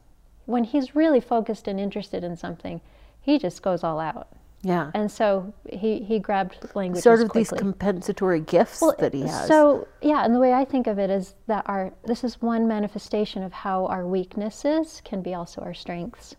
When 0.45 0.63
he's 0.63 0.95
really 0.95 1.19
focused 1.19 1.67
and 1.67 1.77
interested 1.77 2.23
in 2.23 2.37
something, 2.37 2.79
he 3.19 3.37
just 3.37 3.61
goes 3.61 3.83
all 3.83 3.99
out. 3.99 4.29
Yeah. 4.63 4.91
And 4.93 5.11
so 5.11 5.53
he 5.69 5.99
he 5.99 6.19
grabbed 6.19 6.57
language. 6.75 7.03
sort 7.03 7.21
of 7.21 7.31
these 7.31 7.51
compensatory 7.51 8.39
gifts 8.39 8.79
that 8.99 9.13
he 9.13 9.21
has. 9.21 9.47
So 9.47 9.87
yeah, 10.01 10.25
and 10.25 10.33
the 10.33 10.39
way 10.39 10.53
I 10.53 10.65
think 10.65 10.87
of 10.87 10.99
it 10.99 11.09
is 11.09 11.35
that 11.47 11.63
our 11.67 11.93
this 12.05 12.23
is 12.23 12.41
one 12.41 12.67
manifestation 12.67 13.43
of 13.43 13.53
how 13.53 13.85
our 13.85 14.05
weaknesses 14.05 15.01
can 15.05 15.21
be 15.21 15.33
also 15.33 15.61
our 15.61 15.73
strengths. 15.73 16.35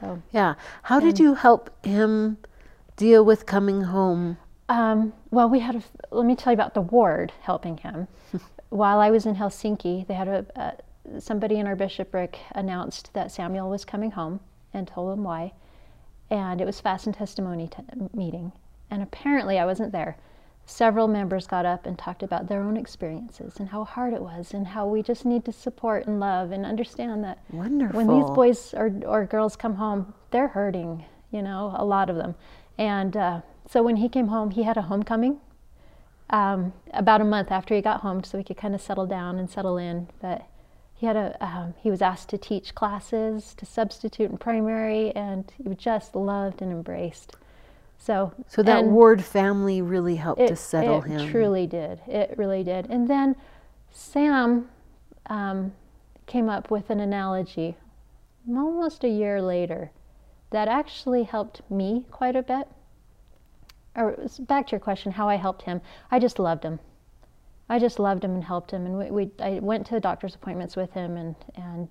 So 0.00 0.20
yeah. 0.32 0.54
How 0.82 1.00
did 1.00 1.18
you 1.18 1.34
help 1.34 1.70
him 1.84 2.38
deal 2.96 3.24
with 3.24 3.46
coming 3.46 3.82
home? 3.82 4.36
Um, 4.68 5.14
well, 5.30 5.48
we 5.48 5.60
had 5.60 5.76
a, 5.76 5.82
let 6.10 6.26
me 6.26 6.36
tell 6.36 6.52
you 6.52 6.54
about 6.56 6.74
the 6.74 6.82
ward 6.82 7.32
helping 7.40 7.78
him. 7.78 8.06
While 8.68 8.98
I 8.98 9.10
was 9.10 9.24
in 9.24 9.36
Helsinki, 9.36 10.06
they 10.06 10.14
had 10.14 10.28
a, 10.28 10.46
a 10.56 11.20
somebody 11.20 11.56
in 11.56 11.66
our 11.66 11.76
bishopric 11.76 12.38
announced 12.52 13.12
that 13.14 13.32
Samuel 13.32 13.70
was 13.70 13.84
coming 13.84 14.10
home 14.10 14.40
and 14.74 14.86
told 14.86 15.16
him 15.16 15.24
why, 15.24 15.52
and 16.30 16.60
it 16.60 16.64
was 16.64 16.80
fast 16.80 17.06
and 17.06 17.14
testimony 17.14 17.68
t- 17.68 17.82
meeting. 18.12 18.52
And 18.90 19.02
apparently, 19.02 19.58
I 19.58 19.66
wasn't 19.66 19.92
there. 19.92 20.16
Several 20.66 21.08
members 21.08 21.46
got 21.46 21.64
up 21.64 21.86
and 21.86 21.98
talked 21.98 22.22
about 22.22 22.48
their 22.48 22.62
own 22.62 22.76
experiences 22.76 23.54
and 23.58 23.70
how 23.70 23.84
hard 23.84 24.12
it 24.12 24.20
was, 24.20 24.52
and 24.52 24.66
how 24.68 24.86
we 24.86 25.02
just 25.02 25.24
need 25.24 25.44
to 25.46 25.52
support 25.52 26.06
and 26.06 26.20
love 26.20 26.52
and 26.52 26.66
understand 26.66 27.24
that 27.24 27.38
Wonderful. 27.50 27.96
when 27.96 28.20
these 28.20 28.30
boys 28.30 28.74
or, 28.74 28.92
or 29.06 29.24
girls 29.24 29.56
come 29.56 29.76
home, 29.76 30.12
they're 30.30 30.48
hurting, 30.48 31.04
you 31.30 31.42
know, 31.42 31.74
a 31.76 31.84
lot 31.84 32.10
of 32.10 32.16
them. 32.16 32.34
And 32.76 33.16
uh, 33.16 33.40
so 33.68 33.82
when 33.82 33.96
he 33.96 34.08
came 34.08 34.28
home, 34.28 34.50
he 34.50 34.62
had 34.64 34.76
a 34.76 34.82
homecoming 34.82 35.40
um, 36.30 36.72
about 36.92 37.20
a 37.20 37.24
month 37.24 37.50
after 37.50 37.74
he 37.74 37.80
got 37.80 38.00
home, 38.00 38.22
so 38.22 38.36
he 38.36 38.44
could 38.44 38.56
kind 38.58 38.74
of 38.74 38.80
settle 38.80 39.06
down 39.06 39.38
and 39.38 39.48
settle 39.48 39.78
in. 39.78 40.08
But 40.20 40.46
he 40.98 41.06
had 41.06 41.16
a 41.16 41.36
um, 41.40 41.74
he 41.80 41.90
was 41.90 42.02
asked 42.02 42.28
to 42.30 42.38
teach 42.38 42.74
classes, 42.74 43.54
to 43.54 43.64
substitute 43.64 44.30
in 44.30 44.36
primary, 44.36 45.12
and 45.12 45.50
he 45.56 45.62
was 45.62 45.78
just 45.78 46.16
loved 46.16 46.60
and 46.60 46.72
embraced. 46.72 47.36
So 47.98 48.32
So 48.48 48.64
that 48.64 48.84
ward 48.84 49.22
family 49.22 49.80
really 49.80 50.16
helped 50.16 50.40
it, 50.40 50.48
to 50.48 50.56
settle 50.56 51.02
it 51.02 51.08
him. 51.08 51.20
It 51.20 51.30
truly 51.30 51.68
did. 51.68 52.00
It 52.08 52.34
really 52.36 52.64
did. 52.64 52.90
And 52.90 53.08
then 53.08 53.36
Sam 53.92 54.68
um, 55.26 55.72
came 56.26 56.48
up 56.48 56.68
with 56.68 56.90
an 56.90 56.98
analogy 56.98 57.76
almost 58.48 59.04
a 59.04 59.08
year 59.08 59.40
later 59.40 59.92
that 60.50 60.66
actually 60.66 61.24
helped 61.24 61.60
me 61.70 62.06
quite 62.10 62.34
a 62.34 62.42
bit. 62.42 62.66
Or 63.94 64.16
back 64.40 64.66
to 64.68 64.72
your 64.72 64.80
question, 64.80 65.12
how 65.12 65.28
I 65.28 65.36
helped 65.36 65.62
him. 65.62 65.80
I 66.10 66.18
just 66.18 66.40
loved 66.40 66.64
him. 66.64 66.80
I 67.68 67.78
just 67.78 67.98
loved 67.98 68.24
him 68.24 68.34
and 68.34 68.42
helped 68.44 68.70
him, 68.70 68.86
and 68.86 68.98
we, 68.98 69.10
we 69.10 69.30
I 69.40 69.58
went 69.60 69.86
to 69.88 70.00
doctor's 70.00 70.34
appointments 70.34 70.74
with 70.76 70.92
him 70.92 71.16
and 71.16 71.34
and 71.54 71.88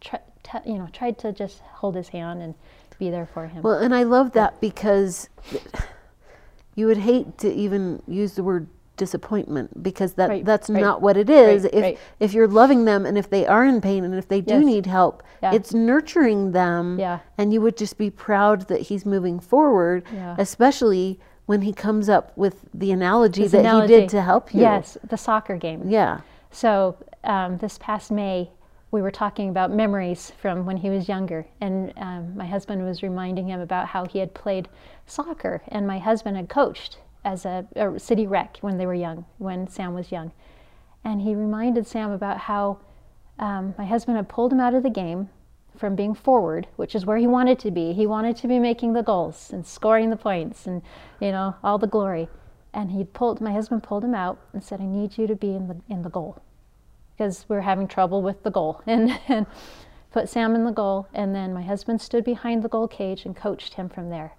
try, 0.00 0.18
t- 0.42 0.58
you 0.70 0.78
know 0.78 0.88
tried 0.92 1.18
to 1.18 1.32
just 1.32 1.60
hold 1.60 1.94
his 1.94 2.08
hand 2.08 2.42
and 2.42 2.54
be 2.98 3.10
there 3.10 3.26
for 3.26 3.46
him. 3.46 3.62
Well, 3.62 3.78
and 3.78 3.94
I 3.94 4.02
love 4.02 4.32
that 4.32 4.60
because 4.60 5.28
you 6.74 6.86
would 6.86 6.98
hate 6.98 7.38
to 7.38 7.52
even 7.52 8.02
use 8.06 8.34
the 8.34 8.42
word 8.42 8.66
disappointment 8.96 9.82
because 9.82 10.12
that 10.14 10.28
Right, 10.28 10.44
that's 10.44 10.68
right, 10.68 10.80
not 10.80 11.00
what 11.00 11.16
it 11.16 11.30
is. 11.30 11.64
right, 11.64 11.74
if 11.74 12.00
if 12.20 12.32
you're 12.34 12.46
loving 12.48 12.84
them 12.84 13.06
and 13.06 13.16
if 13.16 13.30
they 13.30 13.46
are 13.46 13.64
in 13.64 13.80
pain 13.80 14.04
and 14.04 14.14
if 14.14 14.28
they 14.28 14.40
do 14.40 14.54
Yes. 14.54 14.64
need 14.64 14.86
help, 14.86 15.22
Yeah. 15.42 15.54
it's 15.54 15.72
nurturing 15.72 16.52
them. 16.52 16.98
Yeah. 16.98 17.20
And 17.38 17.52
you 17.52 17.60
would 17.62 17.76
just 17.76 17.96
be 17.96 18.10
proud 18.10 18.68
that 18.68 18.82
he's 18.82 19.06
moving 19.06 19.40
forward, 19.40 20.04
Yeah. 20.12 20.36
especially 20.38 21.18
when 21.46 21.62
he 21.62 21.72
comes 21.72 22.08
up 22.08 22.36
with 22.36 22.64
the 22.72 22.92
analogy 22.92 23.42
His 23.42 23.52
that 23.52 23.60
analogy- 23.60 23.94
he 23.94 24.00
did 24.00 24.08
to 24.10 24.22
help 24.22 24.54
you. 24.54 24.60
Yes, 24.60 24.96
the 25.08 25.16
soccer 25.16 25.56
game. 25.56 25.88
Yeah. 25.88 26.20
So 26.50 26.96
um, 27.24 27.58
this 27.58 27.78
past 27.78 28.10
May, 28.10 28.50
we 28.90 29.00
were 29.00 29.10
talking 29.10 29.48
about 29.48 29.70
memories 29.70 30.32
from 30.40 30.66
when 30.66 30.76
he 30.76 30.90
was 30.90 31.08
younger, 31.08 31.46
and 31.60 31.92
um, 31.96 32.36
my 32.36 32.46
husband 32.46 32.84
was 32.84 33.02
reminding 33.02 33.48
him 33.48 33.60
about 33.60 33.88
how 33.88 34.04
he 34.04 34.18
had 34.18 34.34
played 34.34 34.68
soccer, 35.06 35.62
and 35.68 35.86
my 35.86 35.98
husband 35.98 36.36
had 36.36 36.48
coached 36.48 36.98
as 37.24 37.46
a, 37.46 37.66
a 37.74 37.98
city 37.98 38.26
rec 38.26 38.58
when 38.60 38.76
they 38.76 38.86
were 38.86 38.94
young, 38.94 39.24
when 39.38 39.66
Sam 39.66 39.94
was 39.94 40.12
young, 40.12 40.32
and 41.04 41.22
he 41.22 41.34
reminded 41.34 41.86
Sam 41.86 42.10
about 42.10 42.38
how 42.38 42.78
um, 43.38 43.74
my 43.78 43.86
husband 43.86 44.16
had 44.16 44.28
pulled 44.28 44.52
him 44.52 44.60
out 44.60 44.74
of 44.74 44.82
the 44.82 44.90
game 44.90 45.30
from 45.82 45.96
being 45.96 46.14
forward, 46.14 46.68
which 46.76 46.94
is 46.94 47.04
where 47.04 47.18
he 47.18 47.26
wanted 47.26 47.58
to 47.58 47.72
be. 47.72 47.92
He 47.92 48.06
wanted 48.06 48.36
to 48.36 48.46
be 48.46 48.58
making 48.60 48.92
the 48.92 49.02
goals 49.02 49.50
and 49.52 49.66
scoring 49.66 50.10
the 50.10 50.16
points 50.16 50.64
and 50.64 50.80
you 51.20 51.32
know 51.32 51.56
all 51.64 51.76
the 51.76 51.86
glory. 51.86 52.28
And 52.72 52.92
he 52.92 53.02
pulled 53.02 53.40
my 53.40 53.52
husband 53.52 53.82
pulled 53.82 54.04
him 54.04 54.14
out 54.14 54.38
and 54.52 54.62
said, 54.62 54.80
"I 54.80 54.86
need 54.86 55.18
you 55.18 55.26
to 55.26 55.34
be 55.34 55.54
in 55.54 55.66
the 55.66 55.76
in 55.88 56.02
the 56.02 56.08
goal." 56.08 56.40
because 57.22 57.44
we're 57.48 57.60
having 57.60 57.86
trouble 57.86 58.22
with 58.22 58.42
the 58.42 58.50
goal 58.50 58.82
and, 58.86 59.18
and 59.28 59.46
put 60.10 60.28
Sam 60.28 60.54
in 60.54 60.64
the 60.64 60.72
goal. 60.72 61.08
And 61.14 61.34
then 61.34 61.52
my 61.52 61.62
husband 61.62 62.00
stood 62.00 62.24
behind 62.24 62.62
the 62.62 62.68
goal 62.68 62.88
cage 62.88 63.24
and 63.24 63.36
coached 63.36 63.74
him 63.74 63.88
from 63.88 64.10
there. 64.10 64.32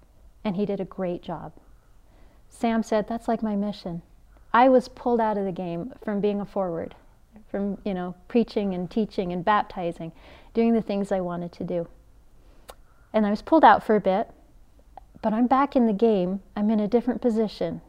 And 0.44 0.56
he 0.56 0.66
did 0.66 0.80
a 0.80 0.84
great 0.84 1.22
job. 1.22 1.52
Sam 2.48 2.82
said, 2.82 3.08
That's 3.08 3.28
like 3.28 3.42
my 3.42 3.56
mission. 3.56 4.02
I 4.52 4.68
was 4.68 4.88
pulled 4.88 5.20
out 5.20 5.38
of 5.38 5.44
the 5.44 5.52
game 5.52 5.92
from 6.04 6.20
being 6.20 6.40
a 6.40 6.44
forward, 6.44 6.94
from, 7.54 7.78
you 7.84 7.94
know, 7.94 8.16
preaching 8.26 8.74
and 8.74 8.90
teaching 8.90 9.32
and 9.32 9.44
baptizing, 9.44 10.10
doing 10.54 10.74
the 10.74 10.82
things 10.82 11.12
I 11.12 11.20
wanted 11.20 11.52
to 11.52 11.62
do. 11.62 11.86
And 13.12 13.24
I 13.24 13.30
was 13.30 13.42
pulled 13.42 13.62
out 13.62 13.86
for 13.86 13.94
a 13.94 14.00
bit, 14.00 14.28
but 15.22 15.32
I'm 15.32 15.46
back 15.46 15.76
in 15.76 15.86
the 15.86 15.92
game. 15.92 16.40
I'm 16.56 16.68
in 16.68 16.80
a 16.80 16.88
different 16.88 17.22
position. 17.22 17.80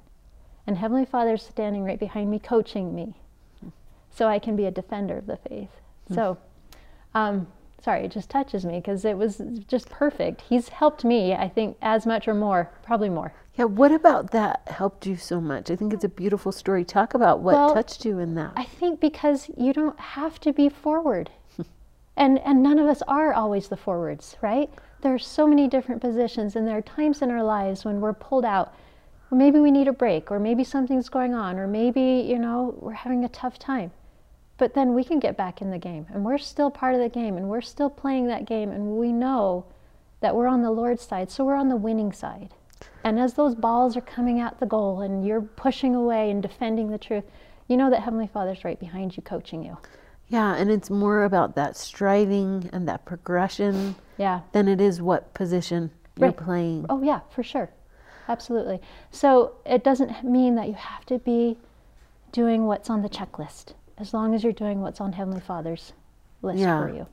And 0.68 0.78
Heavenly 0.78 1.04
Father's 1.04 1.42
standing 1.42 1.84
right 1.84 2.00
behind 2.00 2.30
me, 2.30 2.38
coaching 2.38 2.94
me, 2.94 3.16
so 4.12 4.28
I 4.28 4.38
can 4.38 4.56
be 4.56 4.68
a 4.68 4.72
defender 4.72 5.18
of 5.18 5.26
the 5.26 5.38
faith. 5.38 5.72
Mm. 6.12 6.16
So, 6.16 6.38
um, 7.16 7.48
sorry, 7.84 8.06
it 8.06 8.12
just 8.12 8.30
touches 8.30 8.68
me 8.68 8.78
because 8.78 9.04
it 9.04 9.18
was 9.18 9.42
just 9.68 9.90
perfect. 9.90 10.42
He's 10.42 10.70
helped 10.70 11.04
me, 11.04 11.34
I 11.34 11.50
think, 11.50 11.76
as 11.82 12.06
much 12.06 12.28
or 12.28 12.36
more, 12.36 12.70
probably 12.84 13.10
more. 13.10 13.34
Yeah, 13.58 13.66
what 13.66 13.94
about 13.94 14.32
that 14.32 14.68
helped 14.68 15.08
you 15.08 15.16
so 15.16 15.40
much? 15.40 15.72
I 15.72 15.78
think 15.78 15.94
it's 15.94 16.04
a 16.04 16.10
beautiful 16.10 16.52
story. 16.52 16.84
Talk 16.84 17.14
about 17.14 17.40
what 17.40 17.56
well, 17.56 17.74
touched 17.74 18.04
you 18.04 18.20
in 18.20 18.36
that. 18.36 18.52
I 18.56 18.66
think 18.66 19.00
because 19.00 19.50
you 19.56 19.72
don't 19.72 19.98
have 19.98 20.42
to 20.42 20.52
be 20.52 20.68
forward. 20.68 21.30
and 22.18 22.40
and 22.40 22.62
none 22.62 22.80
of 22.80 22.88
us 22.88 23.02
are 23.08 23.34
always 23.34 23.70
the 23.70 23.78
forwards, 23.78 24.36
right? 24.42 24.70
There 25.02 25.14
are 25.14 25.20
so 25.20 25.48
many 25.48 25.70
different 25.70 26.02
positions 26.02 26.56
and 26.56 26.68
there 26.68 26.78
are 26.78 26.82
times 26.82 27.22
in 27.22 27.32
our 27.32 27.44
lives 27.44 27.86
when 27.86 28.02
we're 28.02 28.14
pulled 28.14 28.44
out. 28.44 28.74
Or 29.32 29.38
maybe 29.38 29.60
we 29.60 29.72
need 29.72 29.88
a 29.88 29.94
break 29.94 30.32
or 30.32 30.40
maybe 30.40 30.64
something's 30.64 31.10
going 31.10 31.34
on 31.34 31.58
or 31.58 31.66
maybe, 31.66 32.26
you 32.28 32.38
know, 32.38 32.76
we're 32.80 32.92
having 32.92 33.24
a 33.24 33.30
tough 33.30 33.58
time. 33.58 33.92
But 34.58 34.74
then 34.74 34.94
we 34.94 35.04
can 35.04 35.20
get 35.20 35.38
back 35.38 35.62
in 35.62 35.72
the 35.72 35.78
game 35.78 36.08
and 36.14 36.26
we're 36.26 36.38
still 36.38 36.70
part 36.70 36.94
of 36.94 37.02
the 37.02 37.10
game 37.10 37.38
and 37.38 37.48
we're 37.48 37.62
still 37.62 37.90
playing 37.90 38.28
that 38.28 38.46
game 38.46 38.72
and 38.72 38.98
we 38.98 39.14
know 39.14 39.66
that 40.20 40.36
we're 40.36 40.48
on 40.48 40.62
the 40.62 40.72
Lord's 40.72 41.04
side, 41.04 41.30
so 41.32 41.44
we're 41.44 41.56
on 41.56 41.70
the 41.70 41.76
winning 41.76 42.12
side. 42.12 42.54
And 43.04 43.20
as 43.20 43.34
those 43.34 43.56
balls 43.56 43.96
are 43.96 44.02
coming 44.02 44.40
at 44.40 44.60
the 44.60 44.66
goal 44.66 45.02
and 45.02 45.26
you're 45.26 45.42
pushing 45.42 45.96
away 45.96 46.32
and 46.32 46.42
defending 46.42 46.90
the 46.90 46.98
truth, 46.98 47.24
you 47.68 47.78
know 47.78 47.90
that 47.90 48.02
Heavenly 48.02 48.28
Father's 48.28 48.64
right 48.64 48.80
behind 48.80 49.16
you 49.16 49.24
coaching 49.24 49.64
you. 49.64 49.78
Yeah, 50.28 50.56
and 50.56 50.72
it's 50.72 50.90
more 50.90 51.24
about 51.24 51.56
that 51.56 51.78
striving 51.78 52.70
and 52.74 52.88
that 52.88 53.06
progression 53.06 53.96
yeah. 54.18 54.42
than 54.54 54.68
it 54.68 54.82
is 54.82 55.02
what 55.02 55.34
position 55.34 55.92
you're 56.20 56.32
playing. 56.32 56.86
Oh, 56.90 57.04
yeah, 57.04 57.20
for 57.30 57.44
sure. 57.44 57.70
Absolutely. 58.28 58.82
So 59.12 59.54
it 59.66 59.84
doesn't 59.84 60.24
mean 60.24 60.56
that 60.56 60.68
you 60.68 60.74
have 60.74 61.06
to 61.06 61.20
be 61.20 61.58
doing 62.32 62.66
what's 62.66 62.90
on 62.90 63.02
the 63.02 63.10
checklist 63.10 63.74
as 63.98 64.14
long 64.14 64.34
as 64.34 64.44
you're 64.44 64.54
doing 64.54 64.82
what's 64.82 65.00
on 65.00 65.14
Heavenly 65.14 65.42
Father's 65.42 65.94
list 66.42 66.60
yeah. 66.60 66.82
for 66.82 66.90
you. 66.90 67.08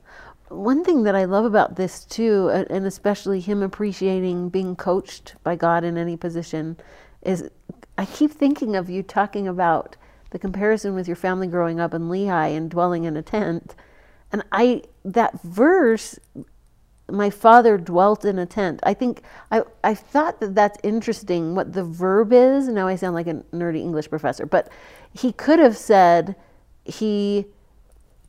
One 0.53 0.83
thing 0.83 1.03
that 1.03 1.15
I 1.15 1.25
love 1.25 1.45
about 1.45 1.75
this 1.75 2.05
too, 2.05 2.49
and 2.49 2.85
especially 2.85 3.39
him 3.39 3.63
appreciating 3.63 4.49
being 4.49 4.75
coached 4.75 5.35
by 5.43 5.55
God 5.55 5.83
in 5.83 5.97
any 5.97 6.15
position, 6.15 6.77
is 7.21 7.49
I 7.97 8.05
keep 8.05 8.31
thinking 8.31 8.75
of 8.75 8.89
you 8.89 9.03
talking 9.03 9.47
about 9.47 9.95
the 10.29 10.39
comparison 10.39 10.95
with 10.95 11.07
your 11.07 11.15
family 11.15 11.47
growing 11.47 11.79
up 11.79 11.93
in 11.93 12.03
Lehi 12.03 12.55
and 12.55 12.69
dwelling 12.69 13.03
in 13.03 13.17
a 13.17 13.21
tent. 13.21 13.75
And 14.31 14.43
I, 14.51 14.83
that 15.03 15.41
verse, 15.41 16.19
my 17.09 17.29
father 17.29 17.77
dwelt 17.77 18.23
in 18.23 18.39
a 18.39 18.45
tent. 18.45 18.79
I 18.83 18.93
think 18.93 19.21
I, 19.51 19.63
I 19.83 19.93
thought 19.93 20.39
that 20.39 20.55
that's 20.55 20.79
interesting 20.83 21.55
what 21.55 21.73
the 21.73 21.83
verb 21.83 22.33
is. 22.33 22.67
Now 22.67 22.87
I 22.87 22.95
sound 22.95 23.15
like 23.15 23.27
a 23.27 23.43
nerdy 23.53 23.81
English 23.81 24.09
professor, 24.09 24.45
but 24.45 24.69
he 25.13 25.31
could 25.31 25.59
have 25.59 25.77
said, 25.77 26.35
he 26.85 27.45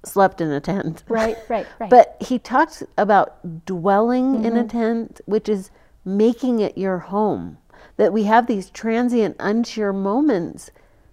slept 0.06 0.40
in 0.40 0.50
a 0.50 0.60
tent. 0.60 1.04
Right, 1.08 1.36
right, 1.48 1.66
right. 1.78 1.90
But 1.96 2.16
he 2.20 2.38
talks 2.38 2.82
about 2.96 3.64
dwelling 3.66 4.34
mm-hmm. 4.34 4.44
in 4.44 4.56
a 4.56 4.64
mm-hmm. 4.64 4.78
tent, 4.78 5.20
which 5.26 5.48
is 5.48 5.70
making 6.04 6.60
it 6.60 6.76
your 6.76 6.98
home. 6.98 7.58
That 7.96 8.12
we 8.12 8.24
have 8.24 8.46
these 8.46 8.70
transient, 8.70 9.36
unsure 9.38 9.92
moments 9.92 10.70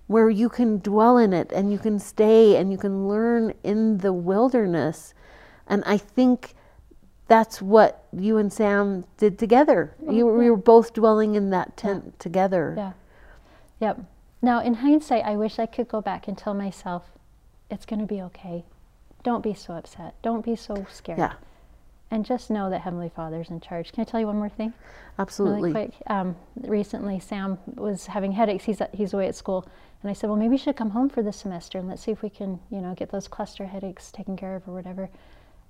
where 0.08 0.30
you 0.30 0.50
can 0.50 0.80
dwell 0.80 1.18
in 1.18 1.32
it 1.32 1.52
and 1.54 1.72
you 1.72 1.78
can 1.78 1.98
stay 1.98 2.58
and 2.58 2.72
you 2.72 2.78
can 2.78 3.08
learn 3.08 3.54
in 3.64 4.00
the 4.00 4.12
wilderness. 4.12 5.14
And 5.68 5.84
I 5.86 5.98
think 5.98 6.54
that's 7.28 7.62
what 7.62 8.06
you 8.12 8.38
and 8.38 8.52
Sam 8.52 9.06
did 9.16 9.40
together. 9.40 9.96
Oh, 10.06 10.12
you, 10.12 10.42
you 10.42 10.52
were 10.52 10.58
both 10.58 10.94
dwelling 10.94 11.36
in 11.36 11.50
that 11.52 11.78
tent 11.78 12.04
yeah. 12.06 12.12
together. 12.20 12.74
Yeah. 12.76 12.92
Yep. 13.80 14.06
Now, 14.42 14.60
in 14.60 14.74
hindsight, 14.76 15.24
I 15.24 15.38
wish 15.38 15.60
I 15.60 15.66
could 15.66 15.88
go 15.88 16.02
back 16.02 16.28
and 16.28 16.38
tell 16.38 16.54
myself, 16.54 17.04
it's 17.70 17.86
going 17.86 18.02
to 18.02 18.06
be 18.06 18.22
okay. 18.24 18.66
Don't 19.24 19.42
be 19.42 19.54
so 19.54 19.74
upset. 19.74 20.16
Don't 20.22 20.44
be 20.44 20.56
so 20.56 20.86
scared. 20.92 21.20
Yeah. 21.20 21.34
And 22.10 22.26
just 22.26 22.50
know 22.50 22.70
that 22.70 22.82
Heavenly 22.82 23.10
Father's 23.10 23.50
in 23.50 23.62
charge. 23.62 23.94
Can 23.94 24.02
I 24.02 24.06
tell 24.06 24.20
you 24.20 24.28
one 24.28 24.38
more 24.38 24.50
thing? 24.50 24.74
Absolutely. 25.18 25.72
Really 25.72 25.88
quick. 25.88 25.94
Um, 26.08 26.36
recently, 26.56 27.20
Sam 27.20 27.58
was 27.76 28.08
having 28.08 28.34
headaches. 28.34 28.66
He's, 28.66 28.82
at, 28.82 28.94
he's 28.94 29.14
away 29.14 29.28
at 29.28 29.36
school. 29.36 29.66
And 30.02 30.10
I 30.10 30.14
said, 30.14 30.30
well, 30.30 30.38
maybe 30.38 30.56
you 30.56 30.58
should 30.58 30.76
come 30.76 30.90
home 30.90 31.10
for 31.10 31.22
the 31.22 31.32
semester 31.32 31.78
and 31.78 31.88
let's 31.88 32.02
see 32.02 32.12
if 32.12 32.22
we 32.22 32.30
can, 32.30 32.60
you 32.70 32.82
know, 32.82 32.94
get 32.96 33.12
those 33.12 33.28
cluster 33.28 33.66
headaches 33.66 34.12
taken 34.12 34.36
care 34.36 34.56
of 34.56 34.68
or 34.68 34.74
whatever. 34.74 35.10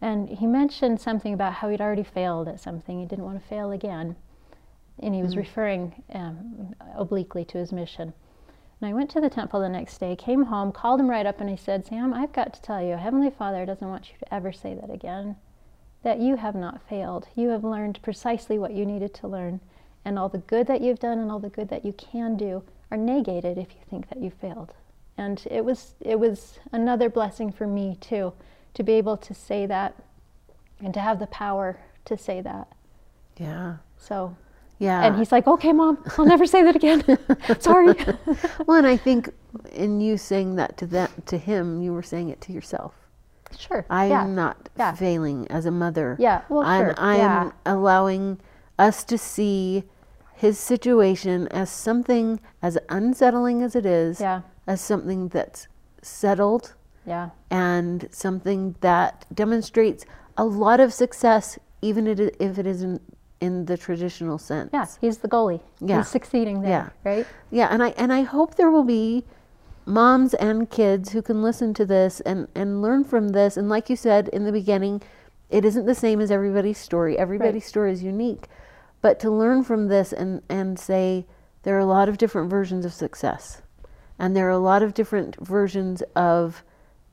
And 0.01 0.29
he 0.29 0.47
mentioned 0.47 0.99
something 0.99 1.33
about 1.33 1.53
how 1.53 1.69
he'd 1.69 1.81
already 1.81 2.03
failed 2.03 2.47
at 2.47 2.59
something. 2.59 2.99
He 2.99 3.05
didn't 3.05 3.25
want 3.25 3.39
to 3.39 3.47
fail 3.47 3.71
again. 3.71 4.15
And 4.99 5.13
he 5.13 5.21
was 5.21 5.35
mm. 5.35 5.39
referring 5.39 6.03
um, 6.13 6.75
obliquely 6.95 7.45
to 7.45 7.57
his 7.57 7.71
mission. 7.71 8.13
And 8.81 8.89
I 8.89 8.93
went 8.93 9.11
to 9.11 9.21
the 9.21 9.29
temple 9.29 9.59
the 9.59 9.69
next 9.69 9.99
day, 9.99 10.15
came 10.15 10.45
home, 10.45 10.71
called 10.71 10.99
him 10.99 11.09
right 11.09 11.27
up, 11.27 11.39
and 11.39 11.49
I 11.49 11.55
said, 11.55 11.85
Sam, 11.85 12.15
I've 12.15 12.33
got 12.33 12.51
to 12.55 12.61
tell 12.61 12.81
you, 12.81 12.97
Heavenly 12.97 13.29
Father 13.29 13.63
doesn't 13.63 13.87
want 13.87 14.09
you 14.09 14.17
to 14.17 14.33
ever 14.33 14.51
say 14.51 14.73
that 14.73 14.89
again. 14.89 15.35
That 16.01 16.19
you 16.19 16.37
have 16.37 16.55
not 16.55 16.81
failed. 16.89 17.27
You 17.35 17.49
have 17.49 17.63
learned 17.63 18.01
precisely 18.01 18.57
what 18.57 18.73
you 18.73 18.87
needed 18.87 19.13
to 19.15 19.27
learn. 19.27 19.59
And 20.03 20.17
all 20.17 20.29
the 20.29 20.39
good 20.39 20.65
that 20.65 20.81
you've 20.81 20.99
done 20.99 21.19
and 21.19 21.31
all 21.31 21.37
the 21.37 21.49
good 21.49 21.69
that 21.69 21.85
you 21.85 21.93
can 21.93 22.35
do 22.35 22.63
are 22.89 22.97
negated 22.97 23.59
if 23.59 23.71
you 23.75 23.81
think 23.87 24.09
that 24.09 24.19
you 24.19 24.31
failed. 24.31 24.73
And 25.15 25.45
it 25.51 25.63
was 25.63 25.93
it 25.99 26.19
was 26.19 26.57
another 26.71 27.07
blessing 27.07 27.51
for 27.51 27.67
me 27.67 27.97
too, 28.01 28.33
to 28.73 28.81
be 28.81 28.93
able 28.93 29.17
to 29.17 29.33
say 29.35 29.67
that 29.67 29.95
and 30.79 30.91
to 30.95 30.99
have 30.99 31.19
the 31.19 31.27
power 31.27 31.77
to 32.05 32.17
say 32.17 32.41
that. 32.41 32.67
Yeah. 33.37 33.75
So 33.97 34.35
yeah. 34.81 35.05
And 35.05 35.15
he's 35.15 35.31
like, 35.31 35.45
okay, 35.45 35.71
mom, 35.71 36.03
I'll 36.17 36.25
never 36.25 36.47
say 36.47 36.63
that 36.63 36.75
again. 36.75 37.03
Sorry. 37.59 37.93
well, 38.65 38.77
and 38.77 38.87
I 38.87 38.97
think 38.97 39.29
in 39.73 40.01
you 40.01 40.17
saying 40.17 40.55
that 40.55 40.75
to 40.77 40.87
that 40.87 41.27
to 41.27 41.37
him, 41.37 41.83
you 41.83 41.93
were 41.93 42.01
saying 42.01 42.29
it 42.29 42.41
to 42.41 42.51
yourself. 42.51 42.95
Sure. 43.55 43.85
I 43.91 44.07
yeah. 44.07 44.23
am 44.23 44.33
not 44.33 44.69
yeah. 44.75 44.93
failing 44.93 45.47
as 45.49 45.67
a 45.67 45.71
mother. 45.71 46.17
Yeah. 46.19 46.41
Well, 46.49 46.63
I'm, 46.63 46.85
sure. 46.85 46.95
I'm 46.97 47.19
yeah. 47.19 47.51
allowing 47.63 48.39
us 48.79 49.03
to 49.03 49.19
see 49.19 49.83
his 50.33 50.57
situation 50.57 51.47
as 51.49 51.69
something 51.69 52.39
as 52.63 52.79
unsettling 52.89 53.61
as 53.61 53.75
it 53.75 53.85
is, 53.85 54.19
yeah. 54.19 54.41
as 54.65 54.81
something 54.81 55.27
that's 55.27 55.67
settled. 56.01 56.73
Yeah. 57.05 57.29
And 57.51 58.09
something 58.09 58.75
that 58.81 59.27
demonstrates 59.31 60.05
a 60.37 60.45
lot 60.45 60.79
of 60.79 60.91
success, 60.91 61.59
even 61.83 62.07
if 62.07 62.57
it 62.57 62.65
isn't 62.65 63.01
in 63.41 63.65
the 63.65 63.75
traditional 63.75 64.37
sense. 64.37 64.69
Yeah, 64.71 64.85
he's 65.01 65.17
the 65.17 65.27
goalie. 65.27 65.61
Yeah. 65.79 65.97
He's 65.97 66.07
succeeding 66.07 66.61
there, 66.61 66.93
yeah. 67.03 67.11
right? 67.11 67.27
Yeah, 67.49 67.67
and 67.69 67.83
I 67.83 67.89
and 67.89 68.13
I 68.13 68.21
hope 68.21 68.55
there 68.55 68.71
will 68.71 68.83
be 68.83 69.25
moms 69.85 70.35
and 70.35 70.69
kids 70.69 71.11
who 71.11 71.21
can 71.21 71.41
listen 71.41 71.73
to 71.73 71.85
this 71.85 72.21
and 72.21 72.47
and 72.55 72.81
learn 72.81 73.03
from 73.03 73.29
this 73.29 73.57
and 73.57 73.67
like 73.67 73.89
you 73.89 73.95
said 73.95 74.29
in 74.29 74.45
the 74.45 74.51
beginning, 74.51 75.01
it 75.49 75.65
isn't 75.65 75.85
the 75.85 75.95
same 75.95 76.21
as 76.21 76.31
everybody's 76.31 76.77
story. 76.77 77.17
Everybody's 77.17 77.63
right. 77.63 77.69
story 77.69 77.91
is 77.91 78.03
unique. 78.03 78.47
But 79.01 79.19
to 79.21 79.31
learn 79.31 79.63
from 79.63 79.87
this 79.87 80.13
and 80.13 80.43
and 80.47 80.79
say 80.79 81.25
there 81.63 81.75
are 81.75 81.79
a 81.79 81.85
lot 81.85 82.07
of 82.07 82.17
different 82.17 82.49
versions 82.49 82.85
of 82.85 82.93
success. 82.93 83.61
And 84.19 84.35
there 84.35 84.47
are 84.47 84.51
a 84.51 84.59
lot 84.59 84.83
of 84.83 84.93
different 84.93 85.35
versions 85.41 86.03
of 86.15 86.63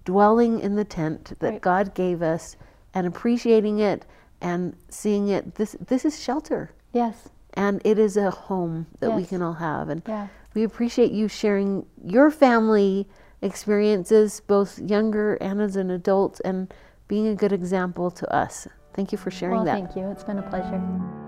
dwelling 0.04 0.60
in 0.60 0.76
the 0.76 0.84
tent 0.84 1.32
that 1.38 1.50
right. 1.50 1.60
God 1.60 1.94
gave 1.94 2.22
us 2.22 2.56
and 2.94 3.06
appreciating 3.06 3.78
it 3.78 4.04
and 4.40 4.76
seeing 4.88 5.28
it 5.28 5.56
this 5.56 5.76
this 5.86 6.04
is 6.04 6.22
shelter. 6.22 6.70
Yes. 6.92 7.28
And 7.54 7.82
it 7.84 7.98
is 7.98 8.16
a 8.16 8.30
home 8.30 8.86
that 9.00 9.08
yes. 9.08 9.16
we 9.16 9.24
can 9.24 9.42
all 9.42 9.54
have. 9.54 9.88
And 9.88 10.02
yeah. 10.06 10.28
we 10.54 10.62
appreciate 10.62 11.10
you 11.10 11.28
sharing 11.28 11.86
your 12.04 12.30
family 12.30 13.08
experiences 13.42 14.40
both 14.46 14.78
younger 14.78 15.34
and 15.34 15.60
as 15.60 15.76
an 15.76 15.90
adult 15.90 16.40
and 16.44 16.72
being 17.08 17.26
a 17.26 17.34
good 17.34 17.52
example 17.52 18.10
to 18.12 18.32
us. 18.34 18.68
Thank 18.94 19.12
you 19.12 19.18
for 19.18 19.30
sharing 19.30 19.56
well, 19.56 19.64
that. 19.64 19.74
thank 19.74 19.96
you. 19.96 20.10
It's 20.10 20.24
been 20.24 20.38
a 20.38 20.42
pleasure 20.42 21.27